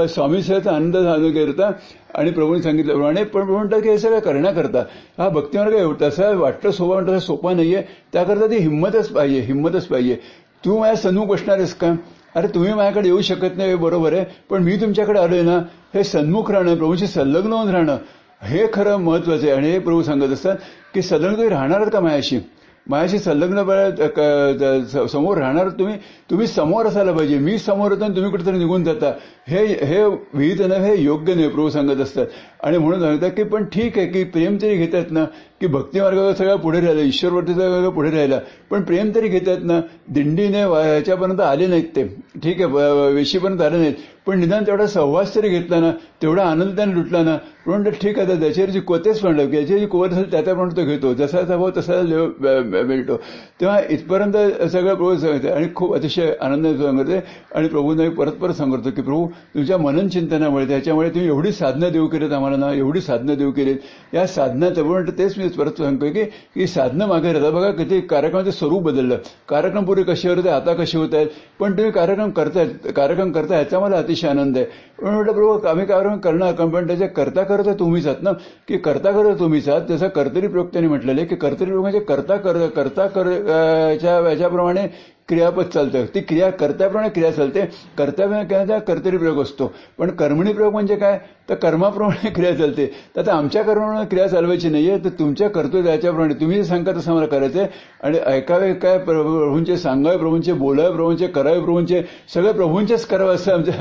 स्वामी 0.09 0.43
सेवाचा 0.43 0.71
आनंद 0.71 0.97
साधू 0.97 1.31
करता. 1.31 1.71
आणि 2.15 2.31
प्रभूंनी 2.31 2.63
सांगितल्याप्रमाणे 2.63 3.23
पण 3.25 3.31
प्रभू 3.31 3.57
म्हणतात 3.57 3.83
की 3.83 3.89
हे 3.89 3.99
सगळं 3.99 4.19
करण्याकरता 4.19 4.85
हा 5.19 5.29
भक्तीमार्ग 5.29 5.75
एवढं 5.75 6.09
असं 6.09 6.37
वाटतं 6.37 6.71
सोपा 6.71 6.95
म्हणतं 6.95 7.19
सोपा 7.19 7.53
नाहीये. 7.55 7.83
त्याकरता 8.13 8.47
ती 8.47 8.57
हिंमतच 8.57 9.09
पाहिजे. 9.09 9.41
हिंमतच 9.41 9.87
पाहिजे. 9.87 10.17
तू 10.65 10.79
माझ्या 10.79 10.97
सन्मुख 10.97 11.27
बसणारेस 11.27 11.75
का? 11.75 11.95
अरे 12.35 12.49
तुम्ही 12.55 12.73
माझ्याकडे 12.75 13.09
येऊ 13.09 13.21
शकत 13.23 13.57
नाही 13.57 13.75
बरोबर 13.77 14.13
आहे 14.13 14.25
पण 14.51 14.63
मी 14.63 14.77
तुमच्याकडे 14.81 15.21
आलोय 15.21 15.43
ना 15.43 15.59
हे 15.95 16.05
सन्मुख 16.05 16.51
राहणं 16.51 16.77
प्रभूशी 16.77 17.07
संलग्न 17.07 17.53
होऊन 17.53 17.69
राहणं 17.69 17.97
हे 18.43 18.67
खरं 18.73 18.97
महत्वाचं 18.97 19.47
आहे. 19.47 19.55
आणि 19.57 19.71
हे 19.71 19.79
प्रभू 19.79 20.03
सांगत 20.03 20.33
असतात 20.33 20.57
की 20.95 21.03
संलग्न 21.03 21.33
तुम्ही 21.33 21.49
राहणार 21.49 21.89
का 21.89 22.01
मायाशी 22.01 22.39
माझ्याशी 22.87 23.19
संलग्न 23.19 23.63
समोर 25.07 25.39
राहणार 25.39 25.69
तुम्ही 25.79 25.95
तुम्ही 26.31 26.47
समोर 26.47 26.87
असायला 26.87 27.13
पाहिजे. 27.13 27.39
मी 27.39 27.59
समोर 27.59 27.93
होतो 27.93 28.07
तुम्ही 28.07 28.31
कुठेतरी 28.31 28.59
निघून 28.59 28.85
जाता. 28.85 29.13
हे 29.49 29.65
हे 29.85 30.05
विहित 30.05 30.61
नव्हे 30.61 30.91
हे 30.91 31.03
योग्य 31.03 31.35
नाही 31.35 31.49
प्रभू 31.49 31.69
सांगत 31.71 32.01
असतात. 32.01 32.27
आणि 32.63 32.79
म्हणून 32.79 33.01
सांगतात 33.01 33.31
की 33.37 33.43
पण 33.43 33.65
ठीक 33.73 33.99
आहे 33.99 34.07
की 34.07 34.25
प्रेम 34.25 34.57
तरी 34.63 34.77
घेतात 34.77 35.11
ना 35.11 35.25
की 35.61 35.67
भक्तिमार्ग 35.67 36.19
सगळा 36.39 36.55
पुढे 36.57 36.81
राहिला 36.81 37.03
ईश्वरवरतीचा 37.03 37.61
सगळं 37.61 37.91
पुढे 37.91 38.11
राहिला. 38.11 38.39
पण 38.71 38.83
प्रेम 38.83 39.11
तरी 39.15 39.29
घेतात 39.29 39.65
ना 39.65 39.81
दिंडीने 40.15 40.63
ह्याच्यापर्यंत 40.63 41.41
आले 41.41 41.67
नाहीत 41.67 41.85
ते. 41.97 42.05
ठीक 42.43 42.63
आहे 42.63 43.13
वेशीपर्यंत 43.15 43.61
आले 43.63 43.79
नाहीत. 43.79 43.95
पण 44.27 44.39
निदान 44.41 44.65
तेवढा 44.67 44.87
सहवास 44.87 45.35
तरी 45.35 45.49
घेतला 45.49 45.79
ना 45.81 45.91
तेवढा 46.23 46.43
आनंद 46.45 46.77
त्याने 46.77 46.95
लुटला 46.95 47.23
ना 47.23 47.37
म्हणून 47.67 47.93
ठीक 48.03 48.19
आहे 48.19 48.39
त्याच्यावरची 48.41 48.81
कोतेच 48.81 49.23
म्हणलं 49.23 49.49
की 49.51 49.57
याची 49.57 49.87
कोवर 49.87 50.11
असेल 50.13 50.31
त्याच्याप्रमाणे 50.31 50.77
तो 50.77 50.85
घेतो. 50.87 51.13
जसा 51.15 51.41
भाव 51.47 51.71
तसा 51.77 52.01
मिळतो. 52.87 53.17
तेव्हा 53.61 53.79
इथपर्यंत 53.91 54.37
सगळं 54.73 54.95
प्रभू 54.95 55.17
सांगते 55.17 55.49
आणि 55.49 55.67
खूप 55.75 55.95
अतिशय 55.95 56.33
आनंदाने 56.41 56.77
सांगते 56.79 57.21
आणि 57.55 57.69
प्रभूंना 57.69 58.09
परत 58.19 58.33
परत 58.41 58.55
सांगतो 58.55 58.91
की 58.91 59.03
प्रभू 59.03 59.27
तुमच्या 59.55 59.79
मनन 59.79 60.09
चिंतनामुळे 60.09 60.67
त्याच्यामुळे 60.69 61.09
तुम्ही 61.11 61.29
एवढी 61.29 61.53
साधना 61.53 61.89
देऊ 61.89 62.07
केलीत 62.07 62.33
आम्हाला 62.33 62.57
ना 62.57 62.73
एवढी 62.73 63.01
साधना 63.01 63.35
देऊ 63.35 63.51
केलीत. 63.51 63.77
या 64.15 64.27
साधना 64.27 64.69
म्हणतं 64.79 65.19
तेच 65.19 65.39
मी 65.39 65.48
परत 65.51 65.79
सांगतोय 65.79 66.11
की 66.11 66.23
ही 66.57 66.67
साधनं 66.67 67.07
मागे 67.09 67.33
राहतात. 67.33 67.53
बघा 67.53 67.71
किती 67.73 68.01
कार्यक्रमाचं 68.01 68.51
स्वरूप 68.51 68.83
बदललं. 68.83 69.17
कार्यक्रम 69.49 69.85
पूर्वी 69.85 70.05
कसे 70.05 70.29
होते 70.29 70.49
आता 70.49 70.75
कसे 70.75 70.99
होत 70.99 71.15
आहेत? 71.15 71.27
पण 71.61 71.77
तुम्ही 71.77 71.93
कार्यक्रम 71.93 72.31
करतायत 72.31 72.93
कार्यक्रम 72.97 73.33
करता 73.33 73.57
याचा 73.59 73.81
मला 73.81 73.99
अतिशय 73.99 74.29
आनंद 74.29 74.57
आहे. 74.57 74.65
पण 74.99 75.15
म्हटलं 75.15 75.33
प्रभू 75.33 75.59
आम्ही 75.69 75.87
कार्यक्रम 75.87 76.19
करणार 76.21 76.67
पण 76.69 76.87
त्याचे 76.87 77.07
करता 77.09 77.43
करता 77.45 77.73
तुम्हीच 77.79 78.07
आहात 78.07 78.23
ना? 78.23 78.33
की 78.69 78.77
करता 78.79 79.11
करता 79.13 79.39
तुम्हीच 79.39 79.69
आहात? 79.69 79.83
जसं 79.89 80.09
कर्तरी 80.09 80.47
प्रयोक्त्याने 80.47 80.89
म्हटलेलं 80.89 81.21
आहे 81.21 81.29
की 81.29 81.37
कर्तरी 81.37 81.71
म्हणजे 81.71 82.01
करता 82.01 82.37
करता 82.37 83.07
करच्या 83.07 84.19
याच्याप्रमाणे 84.29 84.87
क्रियापद 85.29 85.65
चालतं 85.75 86.05
ती 86.15 86.21
क्रिया 86.21 86.51
कर्त्याप्रमाणे 86.51 87.09
क्रिया 87.09 87.31
चालते. 87.33 87.65
कर्तव्य 87.99 88.79
कर्तरी 88.87 89.17
प्रयोग 89.17 89.41
असतो. 89.43 89.73
पण 89.99 90.11
कर्मणी 90.11 90.53
प्रयोग 90.53 90.73
म्हणजे 90.73 90.97
काय? 90.97 91.19
तर 91.49 91.55
कर्माप्रमाणे 91.55 92.31
क्रिया 92.35 92.55
चालते. 92.55 92.87
तर 93.17 93.21
आता 93.21 93.33
आमच्या 93.33 93.63
कर्माप्रमाणे 93.63 94.07
क्रिया 94.07 94.27
चालवायची 94.29 94.69
नाहीये 94.69 94.99
तर 95.05 95.09
तुमच्या 95.19 95.49
कर्तव्य 95.51 95.91
याच्याप्रमाणे. 95.91 96.35
तुम्ही 96.35 96.65
सांगता 96.65 96.93
तसं 96.93 97.15
मला 97.15 97.27
करायचंय. 97.27 97.67
आणि 98.03 98.19
ऐकावे 98.27 98.73
काय 98.75 98.99
प्रभूंचे 98.99 99.77
सांगावे 99.77 100.17
प्रभूंचे 100.17 100.53
बोलावे 100.53 100.91
प्रभूंचे 100.93 101.27
करावे 101.27 101.61
प्रभूंचे 101.61 102.03
सगळे 102.35 102.53
प्रभूंचेच 102.53 103.07
करावं 103.07 103.35
असं 103.35 103.53
आमच्या 103.53 103.75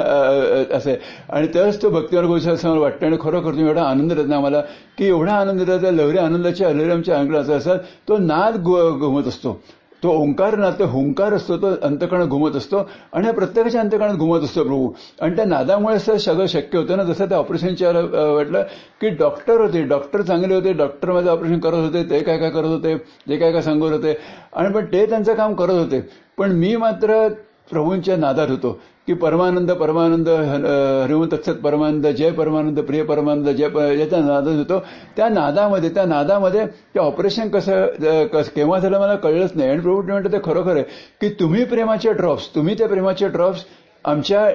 असं 0.77 0.89
आहे. 0.89 0.99
आणि 1.29 1.47
तरच 1.53 1.81
तो 1.81 1.89
भक्तीवर 1.89 2.25
गोष्ट 2.25 2.47
असं 2.47 2.69
मला 2.69 2.79
वाटतं. 2.79 3.05
आणि 3.05 3.17
खरोखर 3.21 3.51
तुम्ही 3.51 3.67
एवढा 3.67 3.83
आनंद 3.83 4.13
देत 4.13 4.31
आम्हाला 4.33 4.61
की 4.97 5.07
एवढा 5.07 5.33
आनंद 5.33 5.61
देतात 5.61 5.93
लहरी 5.93 6.17
आनंदाच्या 6.17 6.69
आमच्या 6.93 7.17
अंगला 7.19 7.39
असतात 7.39 7.79
तो 8.07 8.17
नाद 8.17 8.57
घुमत 8.57 9.27
असतो. 9.27 9.61
तो 10.03 10.09
ओंकार 10.13 10.55
ना 10.57 10.69
तो 10.71 10.85
हुंकार 10.87 11.33
असतो 11.33 11.57
तो 11.57 11.67
अंतकरण 11.81 12.27
घुमत 12.27 12.55
असतो 12.55 12.77
आणि 13.13 13.25
हा 13.27 13.31
प्रत्येकाच्या 13.33 13.81
अंतकरणात 13.81 14.15
घुमत 14.15 14.43
असतो 14.43 14.63
प्रभू. 14.63 14.89
आणि 15.21 15.35
त्या 15.35 15.45
नादामुळे 15.45 15.99
सगळं 15.99 16.45
शक्य 16.45 16.77
होतं 16.77 16.97
ना 16.97 17.03
जसं 17.03 17.25
त्या 17.29 17.37
ऑपरेशनच्या 17.37 17.91
वाटलं 17.91 18.63
की 19.01 19.09
डॉक्टर 19.17 19.61
होते 19.61 19.81
डॉक्टर 19.85 20.21
चांगले 20.21 20.53
होते 20.55 20.73
डॉक्टर 20.73 21.11
माझं 21.11 21.29
ऑपरेशन 21.29 21.59
करत 21.59 21.83
होते 21.85 22.03
ते 22.09 22.19
काय 22.19 22.37
काय 22.37 22.49
करत 22.49 22.67
होते 22.67 22.95
जे 23.29 23.37
काय 23.37 23.51
काय 23.51 23.61
सांगत 23.61 23.91
होते. 23.91 24.13
आणि 24.53 24.73
पण 24.73 24.85
ते 24.93 25.05
त्यांचं 25.05 25.33
काम 25.33 25.53
करत 25.53 25.79
होते. 25.79 25.99
पण 26.37 26.51
मी 26.51 26.75
मात्र 26.75 27.27
प्रभूंच्या 27.69 28.17
नादात 28.17 28.49
होतो. 28.49 28.79
की 29.07 29.13
परमानंद 29.13 29.71
परमानंद 29.71 30.29
हरिवंत 30.29 31.33
तत्सत 31.33 31.59
परमानंद 31.63 32.07
जय 32.11 32.31
परमानंद 32.31 32.79
प्रिय 32.87 33.03
परमानंद 33.03 33.49
जय 33.49 33.99
याचा 33.99 34.19
नाद 34.21 34.47
होतो 34.47 34.79
त्या 35.17 35.29
नादामध्ये 35.29 35.89
त्या 35.89 36.05
नादामध्ये 36.05 36.65
ते 36.95 36.99
ऑपरेशन 36.99 37.49
कसं 37.49 38.41
केव्हा 38.55 38.79
झालं 38.79 38.99
मला 38.99 39.15
कळलंच 39.15 39.51
नाही. 39.55 39.69
आणि 39.69 39.79
प्रभू 39.79 40.01
म्हणतो 40.01 40.31
ते 40.31 40.39
खरोखर 40.45 40.75
आहे 40.75 40.83
की 41.21 41.29
तुम्ही 41.39 41.63
प्रेमाचे 41.65 42.13
ड्रॉप्स 42.13 42.53
तुम्ही 42.55 42.77
त्या 42.77 42.87
प्रेमाचे 42.87 43.27
ड्रॉप्स 43.27 43.63
आमच्या 44.05 44.49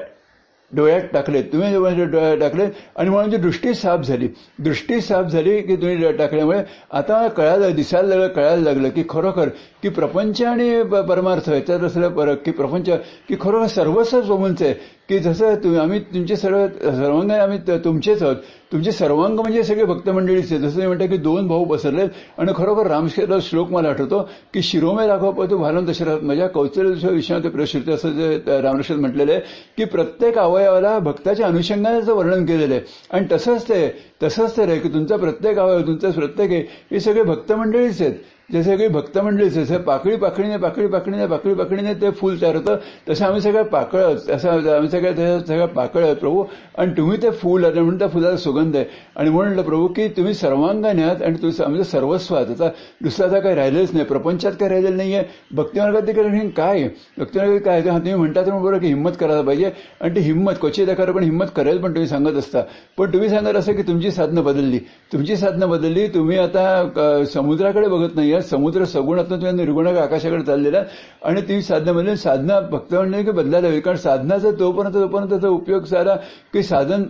डोळ्यात 0.72 1.02
टाकले. 1.12 1.42
तुम्ही 1.42 2.04
डोळ्यात 2.06 2.36
टाकले 2.40 2.66
आणि 2.96 3.10
म्हणून 3.10 3.40
दृष्टी 3.40 3.74
साफ 3.74 4.00
झाली. 4.00 4.28
दृष्टी 4.58 5.00
साफ 5.00 5.26
झाली 5.26 5.60
की 5.62 5.76
तुम्ही 5.76 6.12
टाकल्यामुळे 6.12 6.60
आता 6.92 7.26
कळायला 7.28 7.68
दिसायला 7.68 8.08
लागलं 8.08 8.28
कळायला 8.28 8.62
लागलं 8.62 8.88
की 8.88 9.02
खरोखर 9.08 9.48
की 9.82 9.88
प्रपंच 9.88 10.42
आणि 10.42 10.82
परमार्थ 11.08 11.48
याच्यात 11.48 11.80
असलं 11.80 12.34
की 12.34 12.50
प्रपंच 12.50 12.88
की 13.28 13.36
खरोखर 13.40 13.66
सर्वस्व 13.66 14.20
प्रभूंचं 14.20 14.64
आहे. 14.64 14.74
की 15.12 15.18
जसं 15.18 15.54
तुम्ही 15.54 15.78
आम्ही 15.78 15.98
तुमचे 16.00 16.36
सर्व 16.36 16.66
सर्वांग 16.68 17.30
आम्ही 17.30 17.58
तुमचेच 17.84 18.22
आहोत 18.22 18.36
तुमचे 18.72 18.92
सर्वांग 18.92 19.38
म्हणजे 19.38 19.64
सगळे 19.64 19.84
भक्त 19.84 20.08
मंडळीचे 20.08 20.58
जसं 20.58 20.80
मी 20.80 20.86
म्हणतात 20.86 21.08
की 21.08 21.16
दोन 21.16 21.48
भाऊ 21.48 21.64
पसरले 21.64 22.02
आणि 22.38 22.52
खरोखर 22.56 22.86
रामशेर 22.86 23.38
श्लोक 23.42 23.70
मला 23.70 23.88
आठवतो 23.88 24.28
की 24.54 24.62
शिरोमे 24.62 25.06
राघव 25.06 25.44
तू 25.44 25.58
भालन 25.58 25.84
दशरथ 25.84 26.22
माझ्या 26.22 26.48
कौशल्य 26.48 27.08
विषयात 27.10 27.40
प्रश्न 27.40 27.92
असं 27.92 28.10
जे 28.10 28.60
रामकृष्ण 28.62 28.94
म्हटलेलं 28.94 29.32
आहे 29.32 29.40
की 29.76 29.84
प्रत्येक 29.84 30.38
अवयवाला 30.38 30.98
भक्ताच्या 30.98 31.46
अनुषंगाने 31.46 32.12
वर्णन 32.12 32.44
केलेलं 32.46 32.74
आहे. 32.74 32.82
आणि 33.10 33.26
तसंच 33.32 33.68
ते 33.68 33.88
तसंच 34.22 34.56
तर 34.56 34.68
आहे 34.68 34.78
की 34.78 34.88
तुमचा 34.88 35.16
प्रत्येक 35.16 35.58
अवयव 35.58 35.80
तुमचा 35.80 36.10
प्रत्येक 36.10 36.50
आहे 36.50 36.60
हे 36.92 37.00
सगळे 37.00 37.22
भक्त 37.22 37.52
मंडळीच 37.52 38.02
आहेत. 38.02 38.12
जे 38.48 38.62
सगळे 38.62 38.86
भक्त 38.88 39.16
मंडळीच 39.18 39.52
जसं 39.54 39.80
पाकळी 39.82 40.16
पाकळीने 40.16 40.56
पाकळी 40.58 40.86
पाकळीने 40.86 41.26
पाकळी 41.26 41.54
पाकळीने 41.54 41.92
ते 42.00 42.10
फुल 42.12 42.40
तयार 42.42 42.56
होतं 42.56 42.76
तसं 43.08 43.24
आम्ही 43.26 43.40
सगळ्या 43.40 43.62
पाकळ 43.64 44.14
तसं 44.28 44.48
आम्ही 44.70 44.88
सगळ्या 44.90 45.38
सगळं 45.40 45.66
पाकळ 45.66 46.04
आहेत 46.04 46.16
प्रभू. 46.16 46.42
आणि 46.78 46.92
तुम्ही 46.96 47.16
ते 47.22 47.30
फुल 47.32 47.64
आणि 47.64 47.80
म्हणून 47.80 47.98
त्या 47.98 48.08
फुलाला 48.08 48.36
सुगंध 48.36 48.76
आहे. 48.76 48.84
आणि 49.16 49.30
म्हणलं 49.30 49.62
प्रभू 49.62 49.86
की 49.96 50.06
तुम्ही 50.16 50.34
सर्वांगाने 50.34 51.02
आहात 51.02 51.22
आणि 51.22 51.36
तुम्ही 51.42 51.62
आमचं 51.64 51.82
सर्वस्व 51.90 52.34
आहात 52.36 52.50
आता 52.50 52.68
दुसरं 53.02 53.28
आता 53.28 53.38
काही 53.40 53.54
राहिलेच 53.56 53.92
नाही 53.92 54.04
प्रपंचात 54.06 54.52
काही 54.52 54.70
राहिलेलं 54.70 54.96
नाही 54.96 55.14
आहे 55.14 55.24
भक्तिमार्गात 55.52 56.02
ते 56.06 56.12
काय 56.50 56.88
भक्तिमार्गात 57.18 57.60
काय 57.64 57.80
तुम्ही 57.82 58.14
म्हणता 58.14 58.40
तर 58.42 58.50
बरोबर 58.50 58.78
की 58.78 58.86
हिंमत 58.86 59.12
करायला 59.20 59.42
पाहिजे. 59.42 59.70
आणि 60.00 60.14
ती 60.14 60.20
हिंमत 60.20 60.54
क्वचित 60.60 60.88
एखादं 60.88 61.12
पण 61.12 61.22
हिंमत 61.24 61.46
करेल 61.56 61.78
पण 61.78 61.94
तुम्ही 61.94 62.08
सांगत 62.08 62.36
असता. 62.38 62.62
पण 62.98 63.12
तुम्ही 63.12 63.28
सांगत 63.28 63.56
असं 63.56 63.72
की 63.72 63.82
तुमची 63.82 64.10
साधनं 64.10 64.44
बदलली. 64.44 64.78
तुमची 65.12 65.36
साधनं 65.36 65.68
बदलली 65.70 66.06
तुम्ही 66.14 66.38
आता 66.38 67.24
समुद्राकडे 67.32 67.88
बघत 67.88 68.14
नाही. 68.16 68.31
या 68.32 68.40
समुद्र 68.42 68.84
सगुणातून 68.84 69.40
तुम्ही 69.40 69.56
निर्गुण 69.56 69.86
आकाशाकडे 69.86 70.42
चाललेला 70.42 70.82
आणि 71.24 71.40
ती 71.40 71.60
साधना 71.62 71.92
म्हणजे 71.92 72.16
साधना 72.16 72.60
भक्त 72.60 72.94
म्हणणे 72.94 73.22
की 73.22 73.30
बदलायला 73.30 73.68
हवी. 73.68 73.80
कारण 73.80 73.96
साधनाचा 73.96 74.50
तोपर्यंत 74.50 74.94
तोपर्यंत 74.94 75.30
त्याचा 75.30 75.48
उपयोग 75.48 75.84
सारा 75.84 76.16
की 76.52 76.62
साधन 76.62 77.04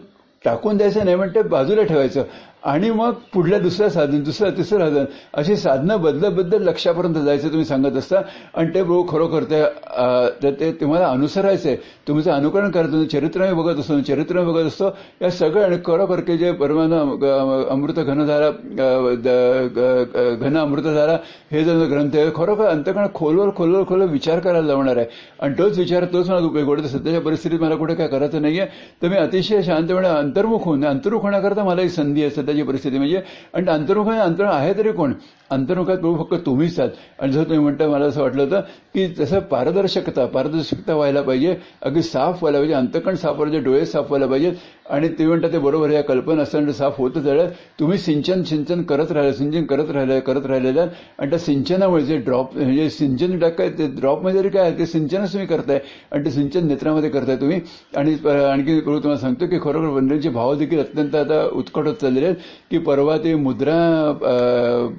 टाकून 0.44 0.76
द्यायचं 0.76 1.04
नाही 1.04 1.16
म्हणते 1.16 1.42
बाजूला 1.42 1.82
ठेवायचं. 1.82 2.22
आणि 2.62 2.90
मग 2.90 3.12
पुढल्या 3.32 3.58
दुसऱ्या 3.58 3.88
साधन 3.90 4.22
दुसरं 4.22 4.50
तिसरं 4.56 4.88
साधन 4.88 5.04
अशी 5.34 5.56
साधनं 5.56 6.00
बदलत 6.02 6.32
बदलत 6.32 6.60
लक्षापर्यंत 6.66 7.14
जायचं 7.16 7.48
तुम्ही 7.48 7.64
सांगत 7.64 7.96
असता. 7.96 8.20
आणि 8.54 8.68
ते 8.68 8.82
प्रभू 8.82 9.02
खरोखर 9.08 9.42
ते 10.42 10.50
ते 10.60 10.70
तुम्हाला 10.80 11.06
अनुसरायचंय. 11.06 11.76
तुमचं 12.08 12.30
अनुकरण 12.32 12.70
करायचं 12.70 13.04
चरित्र 13.12 13.46
मी 13.46 13.62
बघत 13.62 13.78
असतो 13.80 14.00
चरित्र 14.08 14.42
बघत 14.44 14.66
असतो 14.66 14.90
या 15.22 15.30
सगळं 15.30 15.64
आणि 15.64 15.76
खरोखर 15.86 16.20
की 16.20 16.36
जे 16.38 16.52
परमान 16.62 16.92
अमृत 16.92 17.98
घनधारा 18.00 18.50
घन 20.40 20.56
अमृतधारा 20.58 21.16
हे 21.52 21.64
जर 21.64 21.84
ग्रंथ 21.90 22.16
आहे 22.16 22.30
खरोखर 22.36 22.66
अंतकरण 22.66 23.06
खोलवर 23.14 23.50
खोलवर 23.56 23.84
खोलवर 23.88 24.10
विचार 24.10 24.38
करायला 24.38 24.66
लावणार 24.66 24.96
आहे. 24.96 25.06
आणि 25.40 25.54
तोच 25.58 25.78
विचार 25.78 26.04
तोच 26.12 26.30
मला 26.30 26.46
उपयोग 26.46 26.68
पडतो. 26.68 26.88
सध्याच्या 26.88 27.20
परिस्थितीत 27.20 27.60
मला 27.60 27.74
कुठे 27.76 27.94
काय 27.94 28.08
करायचं 28.08 28.42
नाहीये. 28.42 28.66
तर 29.02 29.08
मी 29.08 29.16
अतिशय 29.16 29.62
शांतपणे 29.62 30.08
अंतर्मुख 30.08 30.64
होऊन 30.64 30.84
अंतर्मुख 30.86 31.22
होण्याकरता 31.22 31.64
मला 31.64 31.82
ही 31.82 31.88
संधी 31.88 32.22
आहे. 32.22 32.30
आताची 32.52 32.62
परिस्थिती 32.62 32.98
म्हणजे 32.98 33.20
आणि 33.54 33.70
अंतर्मुख 33.70 34.10
अंतर 34.12 34.44
आहे 34.44 34.72
तरी 34.78 34.92
कोण? 34.92 35.12
अंतर्मुखात 35.50 35.96
प्रभू 35.98 36.16
फक्त 36.16 36.44
तुम्हीच 36.46 36.78
आहात. 36.80 36.90
आणि 37.20 37.32
जर 37.32 37.42
तुम्ही 37.42 37.58
म्हणता 37.58 37.88
मला 37.88 38.04
असं 38.04 38.20
वाटलं 38.22 38.42
होतं 38.42 38.60
की 38.94 39.06
जसं 39.08 39.38
पारदर्शकता 39.50 40.24
पारदर्शकता 40.26 40.94
व्हायला 40.94 41.22
पाहिजे 41.22 41.54
अगदी 41.82 42.02
साफ 42.02 42.42
व्हायला 42.42 42.58
पाहिजे 42.58 42.74
अंतकण 42.74 43.14
साफ 43.14 43.36
व्हायला 43.36 43.58
डोळे 43.64 43.84
साफ 43.86 44.06
व्हायला 44.08 44.26
पाहिजेत 44.26 44.52
आणि 44.90 45.08
ते 45.18 45.26
म्हणतात 45.26 45.52
ते 45.52 45.58
बरोबर 45.58 45.90
या 45.90 46.02
कल्पना 46.02 46.42
असताना 46.42 46.72
साफ 46.72 46.98
होतच 46.98 47.26
राहिलं 47.26 47.48
तुम्ही 47.80 47.98
सिंचन 47.98 48.42
सिंचन 48.42 48.82
करत 48.82 49.12
राहिलं 49.12 49.32
सिंचन 49.32 49.64
करत 49.66 49.90
राहिलं 49.90 50.18
करत 50.20 50.46
राहिलेलं 50.46 50.86
आणि 51.18 51.30
त्या 51.30 51.38
सिंचनामुळे 51.38 52.04
जे 52.04 52.16
ड्रॉप 52.18 52.56
म्हणजे 52.56 52.88
सिंचन 52.90 53.38
टाकाय 53.38 53.68
ते 53.78 53.86
ड्रॉप 54.00 54.22
म्हणजे 54.22 54.48
काय 54.48 54.70
ते 54.78 54.86
सिंचनच 54.86 55.32
तुम्ही 55.32 55.46
करताय 55.46 55.80
आणि 56.12 56.24
ते 56.24 56.30
सिंचन 56.30 56.66
नेत्रामध्ये 56.68 57.10
करताय 57.10 57.36
तुम्ही. 57.36 57.60
आणि 57.96 58.14
आणखी 58.24 58.80
तुम्हाला 58.80 59.16
सांगतो 59.16 59.46
की 59.46 59.58
खरोखर 59.62 59.86
वंदनचे 59.88 60.28
भाव 60.30 60.54
देखील 60.54 60.80
अत्यंत 60.80 61.14
आता 61.16 61.42
उत्कट 61.52 61.86
होत 61.86 61.94
चाललेले 61.94 62.26
आहेत. 62.26 62.36
की 62.70 62.78
परवा 62.78 63.16
ते 63.16 63.34
मुद्रा 63.34 63.78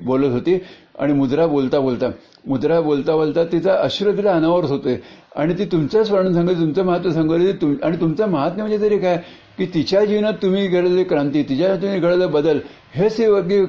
बोलत 0.05 0.31
होती 0.31 0.57
आणि 0.99 1.13
मुद्रा 1.13 1.45
बोलता 1.47 1.79
बोलता 1.79 2.09
मुद्रा 2.47 2.79
बोलता 2.81 3.15
बोलता 3.15 3.43
तिचा 3.43 3.73
अश्र 3.73 4.11
तिला 4.17 4.31
अनावरच 4.31 4.71
होते 4.71 4.99
आणि 5.35 5.53
ती 5.53 5.65
तुमचं 5.65 6.03
स्मरण 6.03 6.33
सांगत 6.33 6.59
तुमचं 6.59 6.85
महत्त्व 6.85 7.11
सांगत 7.11 7.63
आणि 7.83 7.97
तुमचं 8.01 8.29
महात्म्य 8.29 8.63
म्हणजे 8.63 8.81
तरी 8.81 8.97
काय? 8.99 9.17
की 9.57 9.65
तिच्या 9.73 10.03
जीवनात 10.05 10.33
तुम्ही 10.41 10.67
घडलेली 10.67 11.03
क्रांती 11.03 11.41
तिच्या 11.49 11.75
तुम्ही 11.75 11.99
घडलेला 11.99 12.27
बदल 12.27 12.59
हेच 12.95 13.17
ती 13.17 13.59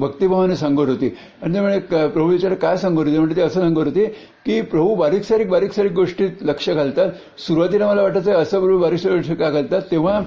भक्तिभावाने 0.00 0.56
सांगत 0.56 0.88
होती. 0.88 1.08
आणि 1.42 1.52
त्यामुळे 1.52 1.78
प्रभू 2.08 2.28
विचार 2.28 2.54
काय 2.54 2.76
सांगत 2.76 2.98
होती? 2.98 3.18
म्हणजे 3.18 3.36
ते 3.36 3.42
असं 3.42 3.60
सांगत 3.60 3.78
होती 3.78 4.04
की 4.46 4.60
प्रभू 4.62 4.94
बारीक 4.94 5.22
सारीक 5.24 5.48
बारीक 5.50 5.72
सारीक 5.72 5.92
गोष्टीत 5.92 6.42
लक्ष 6.42 6.68
घालतात. 6.70 7.10
सुरुवातीला 7.38 7.86
मला 7.86 8.02
वाटायचं 8.02 8.32
असं 8.32 8.60
प्रभू 8.60 8.78
बारीक 8.78 9.00
सारीक 9.00 9.16
गोष्टी 9.16 9.34
का 9.34 9.50
घालतात? 9.50 9.82
तेव्हा 9.90 10.20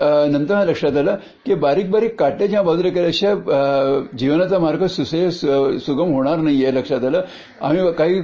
नंतर 0.00 0.64
लक्षात 0.66 0.96
आलं 0.96 1.16
की 1.46 1.54
बारीक 1.56 1.90
बारीक 1.90 2.18
काट्याच्या 2.18 2.62
बाजूला 2.62 2.88
केल्याशिवाय 2.88 4.00
जीवनाचा 4.18 4.58
मार्ग 4.58 4.86
सुसे 4.86 5.30
सुगम 5.30 6.12
होणार 6.12 6.38
नाहीये 6.38 6.74
लक्षात 6.74 7.04
आलं. 7.04 7.20
आम्ही 7.60 7.92
काही 7.92 8.20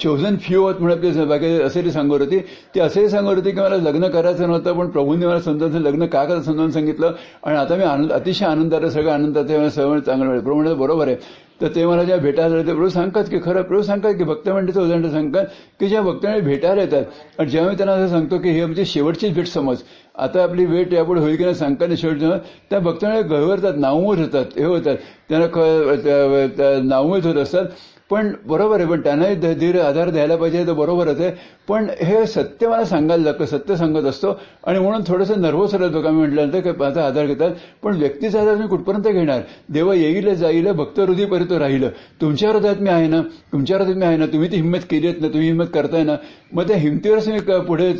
चोजन 0.00 0.36
फ्यू 0.40 0.62
होत 0.62 0.80
म्हणत 0.80 1.16
बाकी 1.28 1.46
असे 1.62 1.82
ते 1.84 1.90
सांगत 1.90 2.20
होती. 2.20 2.38
ते 2.74 2.80
असेही 2.80 3.08
सांगत 3.08 3.36
होती 3.36 3.50
की 3.50 3.60
मला 3.60 3.76
लग्न 3.76 4.08
करायचं 4.08 4.48
नव्हतं 4.48 4.78
पण 4.78 4.88
प्रभूंनी 4.90 5.26
मला 5.26 5.40
समजावून 5.40 5.82
लग्न 5.82 6.06
का 6.06 6.24
करायचं 6.24 6.44
समजावून 6.44 6.70
सांगितलं. 6.70 7.12
आणि 7.44 7.56
आता 7.56 7.76
मी 7.76 7.84
आनंद 7.84 8.12
अतिशय 8.12 8.46
आनंदात 8.46 8.86
सगळं 8.86 9.18
मला 9.20 9.68
सगळं 9.70 10.00
चांगलं 10.00 10.26
मिळेल. 10.26 10.42
प्रभू 10.42 10.56
म्हणजे 10.56 10.74
बरोबर 10.74 11.08
आहे. 11.08 11.16
तर 11.60 11.68
ते 11.74 11.84
मला 11.86 12.04
ज्या 12.04 12.16
भेटायला 12.16 12.58
ते 12.58 12.72
प्रभू 12.72 12.88
सांगतात 12.88 13.24
की 13.24 13.38
खरं 13.44 13.62
प्रभू 13.62 13.82
सांगतात 13.82 14.14
की 14.18 14.24
भक्तमंडळीचं 14.24 14.82
उदाहरण 14.82 15.10
सांगतात 15.10 15.46
की 15.80 15.88
ज्या 15.88 16.00
भक्तांनी 16.02 16.40
भेटायला 16.40 16.82
येतात 16.82 17.04
आणि 17.38 17.50
जेव्हा 17.50 17.70
मी 17.70 17.76
त्यांना 17.76 17.94
असं 17.94 18.08
सांगतो 18.08 18.38
की 18.38 18.50
हे 18.50 18.64
म्हणजे 18.64 18.84
शेवटचीच 18.84 19.34
भेट 19.34 19.46
समज 19.46 19.82
आता 20.14 20.42
आपली 20.42 20.64
वेट 20.66 20.92
यापुढे 20.92 21.20
होईल 21.20 21.36
की 21.36 21.42
नाही 21.44 21.54
सांगताना 21.54 21.94
शेवट 21.96 22.22
त्या 22.70 22.78
भक्तांना 22.80 23.20
गळवरतात 23.28 23.74
नावमूत 23.76 24.18
होतात 24.18 24.58
हे 24.58 24.64
होतात. 24.64 24.96
त्यांना 25.30 26.78
नावमूत 26.88 27.26
होत 27.26 27.34
असतात. 27.34 27.64
पण 28.10 28.32
बरोबर 28.46 28.80
आहे 28.80 28.88
पण 28.90 29.00
त्यांनाही 29.00 29.34
धीर 29.54 29.80
आधार 29.80 30.08
द्यायला 30.10 30.36
पाहिजे 30.36 30.66
तर 30.66 30.72
बरोबरच 30.72 31.20
आहे. 31.20 31.30
पण 31.68 31.86
हे 32.00 32.24
सत्य 32.26 32.68
मला 32.68 32.84
सांगायला 32.84 33.24
लागतं 33.24 33.44
सत्य 33.46 33.76
सांगत 33.76 34.04
असतो. 34.04 34.32
आणि 34.66 34.78
म्हणून 34.78 35.02
थोडंसं 35.08 35.40
नर्वस 35.40 35.74
राहतो 35.74 36.00
का 36.02 36.10
मी 36.10 36.18
म्हटल्यानंतर 36.18 36.60
की 36.60 36.70
माझा 36.78 37.04
आधार 37.06 37.26
घेतात. 37.26 37.50
पण 37.82 37.96
व्यक्तीचा 37.98 38.40
आधार 38.40 38.56
मी 38.56 38.66
कुठपर्यंत 38.66 39.06
घेणार? 39.08 39.40
देव 39.68 39.92
येईल 39.92 40.34
जाईल 40.34 40.70
भक्त 40.72 40.98
हृदयपर्यंत 41.00 41.52
राहिलं. 41.52 41.88
तुमच्या 42.20 42.50
हृदयात 42.50 42.80
मी 42.80 42.88
आहे 42.90 43.06
ना? 43.08 43.20
तुमच्या 43.52 43.78
हृदयात 43.78 43.96
मी 43.96 44.06
आहे 44.06 44.16
ना? 44.16 44.26
तुम्ही 44.26 44.50
ती 44.52 44.56
हिंमत 44.56 44.86
केली 44.90 45.06
आहेत 45.06 45.20
ना? 45.20 45.28
तुम्ही 45.28 45.48
हिंमत 45.48 45.66
करताय 45.74 46.02
ना? 46.04 46.16
मग 46.52 46.68
त्या 46.68 46.76
हिमतीवरच 46.76 47.28
मी 47.28 47.38
पुढे 47.68 47.92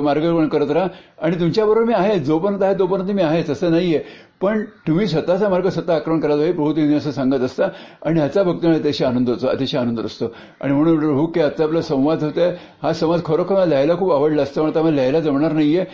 मार्गक्रमण 0.00 0.48
करत 0.48 0.70
राहा. 0.70 0.86
आणि 1.22 1.40
तुमच्याबरोबर 1.40 1.86
मी 1.86 1.94
आहे 1.96 2.18
जोपर्यंत 2.18 2.62
आहे 2.62 2.74
तोपर्यंत 2.78 3.10
मी 3.10 3.22
आहेच. 3.22 3.50
असं 3.50 3.70
नाहीये. 3.70 4.00
पण 4.40 4.62
तुम्ही 4.86 5.06
स्वतःचा 5.06 5.48
मार्ग 5.48 5.68
स्वतः 5.68 5.94
आक्रमण 5.94 6.20
करायला 6.20 6.36
पाहिजे 6.36 6.52
प्रभू 6.52 6.72
तुम्ही 6.72 6.94
असं 6.94 7.10
सांगत 7.10 7.40
असता 7.40 7.68
आणि 8.02 8.18
ह्याचा 8.20 8.42
भक्त 8.42 8.64
म्हणजे 8.64 8.80
अतिशय 8.80 9.04
आनंद 9.04 9.28
होतो 9.30 9.46
अतिशय 9.46 9.78
आनंद 9.78 10.00
असतो 10.00 10.32
आणि 10.60 10.72
म्हणून 10.72 10.98
प्रभू 10.98 11.26
की 11.26 11.40
आता 11.40 11.64
आपला 11.64 11.82
संवाद 11.82 12.22
होतोय 12.22 12.50
हा 12.82 12.92
संवाद 12.92 13.20
खरोखर 13.24 13.54
मला 13.54 13.64
लिहायला 13.64 13.94
खूप 13.94 14.12
आवडला 14.12 14.42
असतं 14.42 14.60
म्हणून 14.60 14.82
मला 14.82 14.94
लिहायला 14.94 15.20
जमणार 15.20 15.52
नाहीये. 15.52 15.84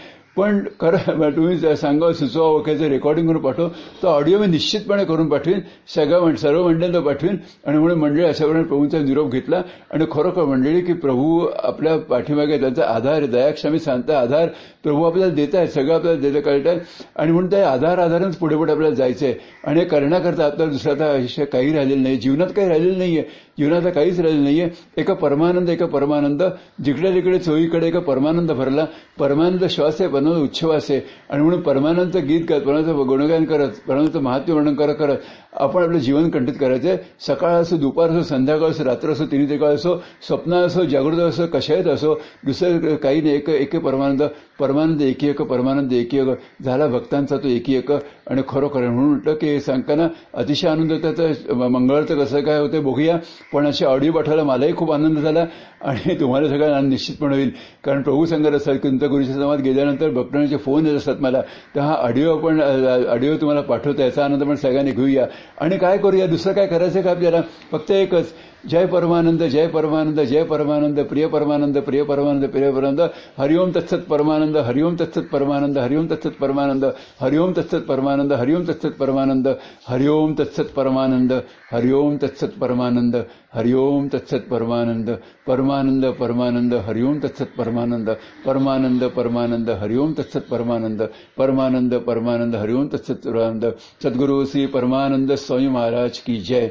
पण 0.41 0.59
खरं 0.81 1.31
तुम्ही 1.37 1.77
सांगा 1.77 2.13
सुचवा 2.13 2.47
वगैरे 2.47 2.89
रेकॉर्डिंग 2.89 3.29
करून 3.29 3.43
पाठव 3.43 3.69
तो 4.03 4.07
ऑडिओ 4.07 4.39
मी 4.39 4.47
निश्चितपणे 4.47 5.05
करून 5.05 5.29
पाठवीन. 5.29 5.61
सगळ्या 5.95 6.37
सर्व 6.37 6.69
मंडळींना 6.69 7.01
पाठवीन. 7.01 7.37
आणि 7.67 7.79
म्हणून 7.79 7.99
मंडळी 7.99 8.25
अशाप्रमाणे 8.25 8.65
प्रभूंचा 8.65 8.99
निरोप 8.99 9.33
घेतला. 9.33 9.63
आणि 9.93 10.05
खरोखर 10.13 10.45
मंडळी 10.45 10.81
की 10.81 10.93
प्रभू 10.93 11.47
आपल्या 11.63 11.99
पाठीमागे 11.99 12.61
त्यांचा 12.61 12.85
आधार 12.85 13.27
दयाक्षमी 13.27 13.79
सांगता 13.79 14.19
आधार 14.21 14.49
प्रभू 14.83 15.05
आपल्याला 15.05 15.35
देत 15.35 15.55
आहेत 15.55 15.69
सगळं 15.69 15.95
आपल्याला 15.95 16.21
देतं 16.21 16.41
कळत 16.41 16.67
आहे 16.67 16.79
आणि 17.17 17.33
म्हणून 17.33 17.51
त्या 17.51 17.71
आधार 17.71 17.99
आधारच 17.99 18.37
पुढे 18.37 18.57
पुढे 18.57 18.73
आपल्याला 18.73 18.95
जायचंय. 18.95 19.35
आणि 19.65 19.85
करण्याकरता 19.85 20.45
आपल्याला 20.45 20.73
दुसऱ्या 20.73 21.13
आयुष्य 21.13 21.45
काही 21.45 21.73
राहिलेलं 21.73 22.03
नाही 22.03 22.17
जीवनात 22.17 22.47
काही 22.47 22.69
राहिलेलं 22.69 22.99
नाहीये. 22.99 23.25
जीवनाचा 23.61 23.91
काहीच 23.91 24.21
राहिलेलं 24.21 24.45
नाहीये. 24.45 24.69
एका 24.97 25.15
परमानंद 25.15 25.69
एका 25.69 25.87
परमानंद. 25.87 26.43
जिकडे 26.85 27.15
तिकडे 27.15 27.39
चोईकडे 27.39 27.87
एका 27.89 28.01
परमानंद 28.01 28.53
भरला. 28.53 28.87
परमानंद 29.19 29.65
श्वास 29.71 30.01
आहे 30.01 30.11
बनवलं 30.11 30.43
उच्छवास 30.45 30.91
आहे. 30.91 31.01
आणि 31.31 31.43
म्हणून 31.43 31.61
परमानंदचं 31.61 32.27
गीत 32.29 32.45
करत 32.49 32.61
परमानंदचं 32.61 33.07
गुणगान 33.09 33.45
करत 33.45 33.69
परमानंदचं 33.89 34.23
महात्म्य 34.23 34.55
वर्णन 34.55 34.75
करत 34.75 34.95
करत 34.99 35.17
आपण 35.53 35.83
आपलं 35.83 35.99
जीवन 35.99 36.29
कंठित 36.31 36.55
करायचंय. 36.61 36.97
सकाळ 37.27 37.51
असो 37.51 37.77
दुपार 37.77 38.11
असो 38.11 38.23
संध्याकाळ 38.23 38.69
असो 38.69 38.85
रात्र 38.85 39.11
असो 39.11 39.25
तिन्ही 39.27 39.59
काळ 39.59 39.75
असो 39.75 39.95
स्वप्न 40.27 40.55
असो 40.55 40.85
जागृत 40.85 41.19
असो 41.19 41.47
कशायत 41.47 41.85
असो 41.85 42.15
दुसरं 42.47 42.97
काही 42.97 43.21
नाही. 43.21 43.35
एक 43.35 43.49
एक 43.49 43.77
परमानंद. 43.77 44.23
परमानंद 44.61 45.03
एकी 45.03 45.29
एक 45.29 45.43
परमानंद 45.43 45.93
एकी 45.93 46.19
एक 46.19 46.29
झाला 46.65 46.87
भक्तांचा 46.87 47.37
तो 47.37 47.49
एकी 47.49 47.75
एक 47.77 47.91
आणि 47.93 48.43
खरोखर 48.49 48.81
म्हणून 48.81 49.11
म्हटलं 49.11 49.35
की 49.35 49.61
सांगताना 49.61 50.07
अतिशय 50.35 50.69
आनंद 50.69 50.93
होता 50.93 51.69
मंगळाचं 51.69 52.19
कसं 52.19 52.41
काय 52.41 52.59
होतं 52.61 52.85
बघूया. 52.85 53.17
पण 53.53 53.67
असे 53.67 53.85
ऑडिओ 53.85 54.13
पाठवायला 54.13 54.45
मलाही 54.45 54.75
खूप 54.77 54.93
आनंद 54.93 55.19
झाला 55.19 55.45
आणि 55.83 56.15
तुम्हाला 56.21 56.49
सगळ्यांना 56.49 56.81
निश्चितपणे 56.89 57.37
होईल. 57.37 57.51
कारण 57.85 58.03
प्रभू 58.03 58.25
सांगत 58.27 58.55
असतात 58.55 58.77
की 58.83 59.25
समाज 59.33 59.63
गेल्यानंतर 59.63 60.11
भक्तांचे 60.11 60.57
फोन 60.57 60.87
येत 60.87 60.97
असतात 60.97 61.21
मला. 61.21 61.41
तर 61.75 61.81
हा 61.81 61.95
ऑडिओ 61.95 62.37
आपण 62.37 62.61
ऑडिओ 62.61 63.37
तुम्हाला 63.37 63.61
पाठवतो 63.63 64.03
याचा 64.03 64.25
आनंद 64.25 64.43
पण 64.43 64.55
सगळ्यांनी 64.55 64.91
घेऊया. 64.93 65.27
आणि 65.61 65.79
काय 65.79 65.99
करूया? 65.99 66.27
दुसरं 66.27 66.53
काय 66.53 66.67
करायचं 66.67 67.01
का 67.03 67.11
आपल्याला? 67.11 67.41
फक्त 67.73 67.91
एकच 67.91 68.33
जय 68.65 68.87
परमानंद 68.87 69.43
जय 69.43 69.67
परमानंद 69.67 70.21
जय 70.21 70.43
परमानंद 70.45 70.99
प्रिय 71.09 71.27
परमानंद 71.29 71.79
प्रिय 71.79 72.03
परमानंद 72.05 72.45
प्रिय 72.51 72.71
परमानंद 72.71 73.01
हरिओम 73.39 73.71
तत्सत 73.73 74.05
परमानंद 74.09 74.57
हरिओम 74.59 74.97
तत्सत 74.97 75.29
परमानंद 75.33 75.79
हरिओम 75.79 76.09
तत्सत 76.09 76.37
परमानंद 76.41 76.85
हरिओम 77.21 77.53
तत्सत 77.53 77.87
परमानंद 77.87 78.27
हरिओम 78.29 78.75
तत्सत 78.75 78.97
परमानंद 78.97 79.49
हरिओम 79.89 80.35
तत्सत 80.35 80.75
परमानंद 80.77 81.33
हरिओम 81.73 82.19
तत्सत 82.19 82.59
परमानंद 82.61 83.17
हरिओम 83.55 84.09
तत्सत 84.09 84.47
परमानंद 84.51 85.19
परमानंद 85.47 86.05
परमानंद 86.21 86.75
हरिओम 86.87 87.19
तत्सत 87.19 87.53
परमानंद 87.59 88.11
परमानंद 88.47 89.05
परमानंद 89.17 89.71
हरिओम 89.81 90.13
तत्सत 90.13 90.47
परमानंद 90.51 91.09
परमानंद 91.39 91.95
परमानंद 92.07 92.57
हरिओम 92.57 92.87
तत्सत 92.89 93.27
परमानंद 93.27 93.73
सद्गुरु 94.03 94.45
श्री 94.45 94.67
परमानंद 94.69 95.35
स्वामी 95.39 95.69
महाराज 95.71 96.19
की 96.19 96.41
जय 96.43 96.71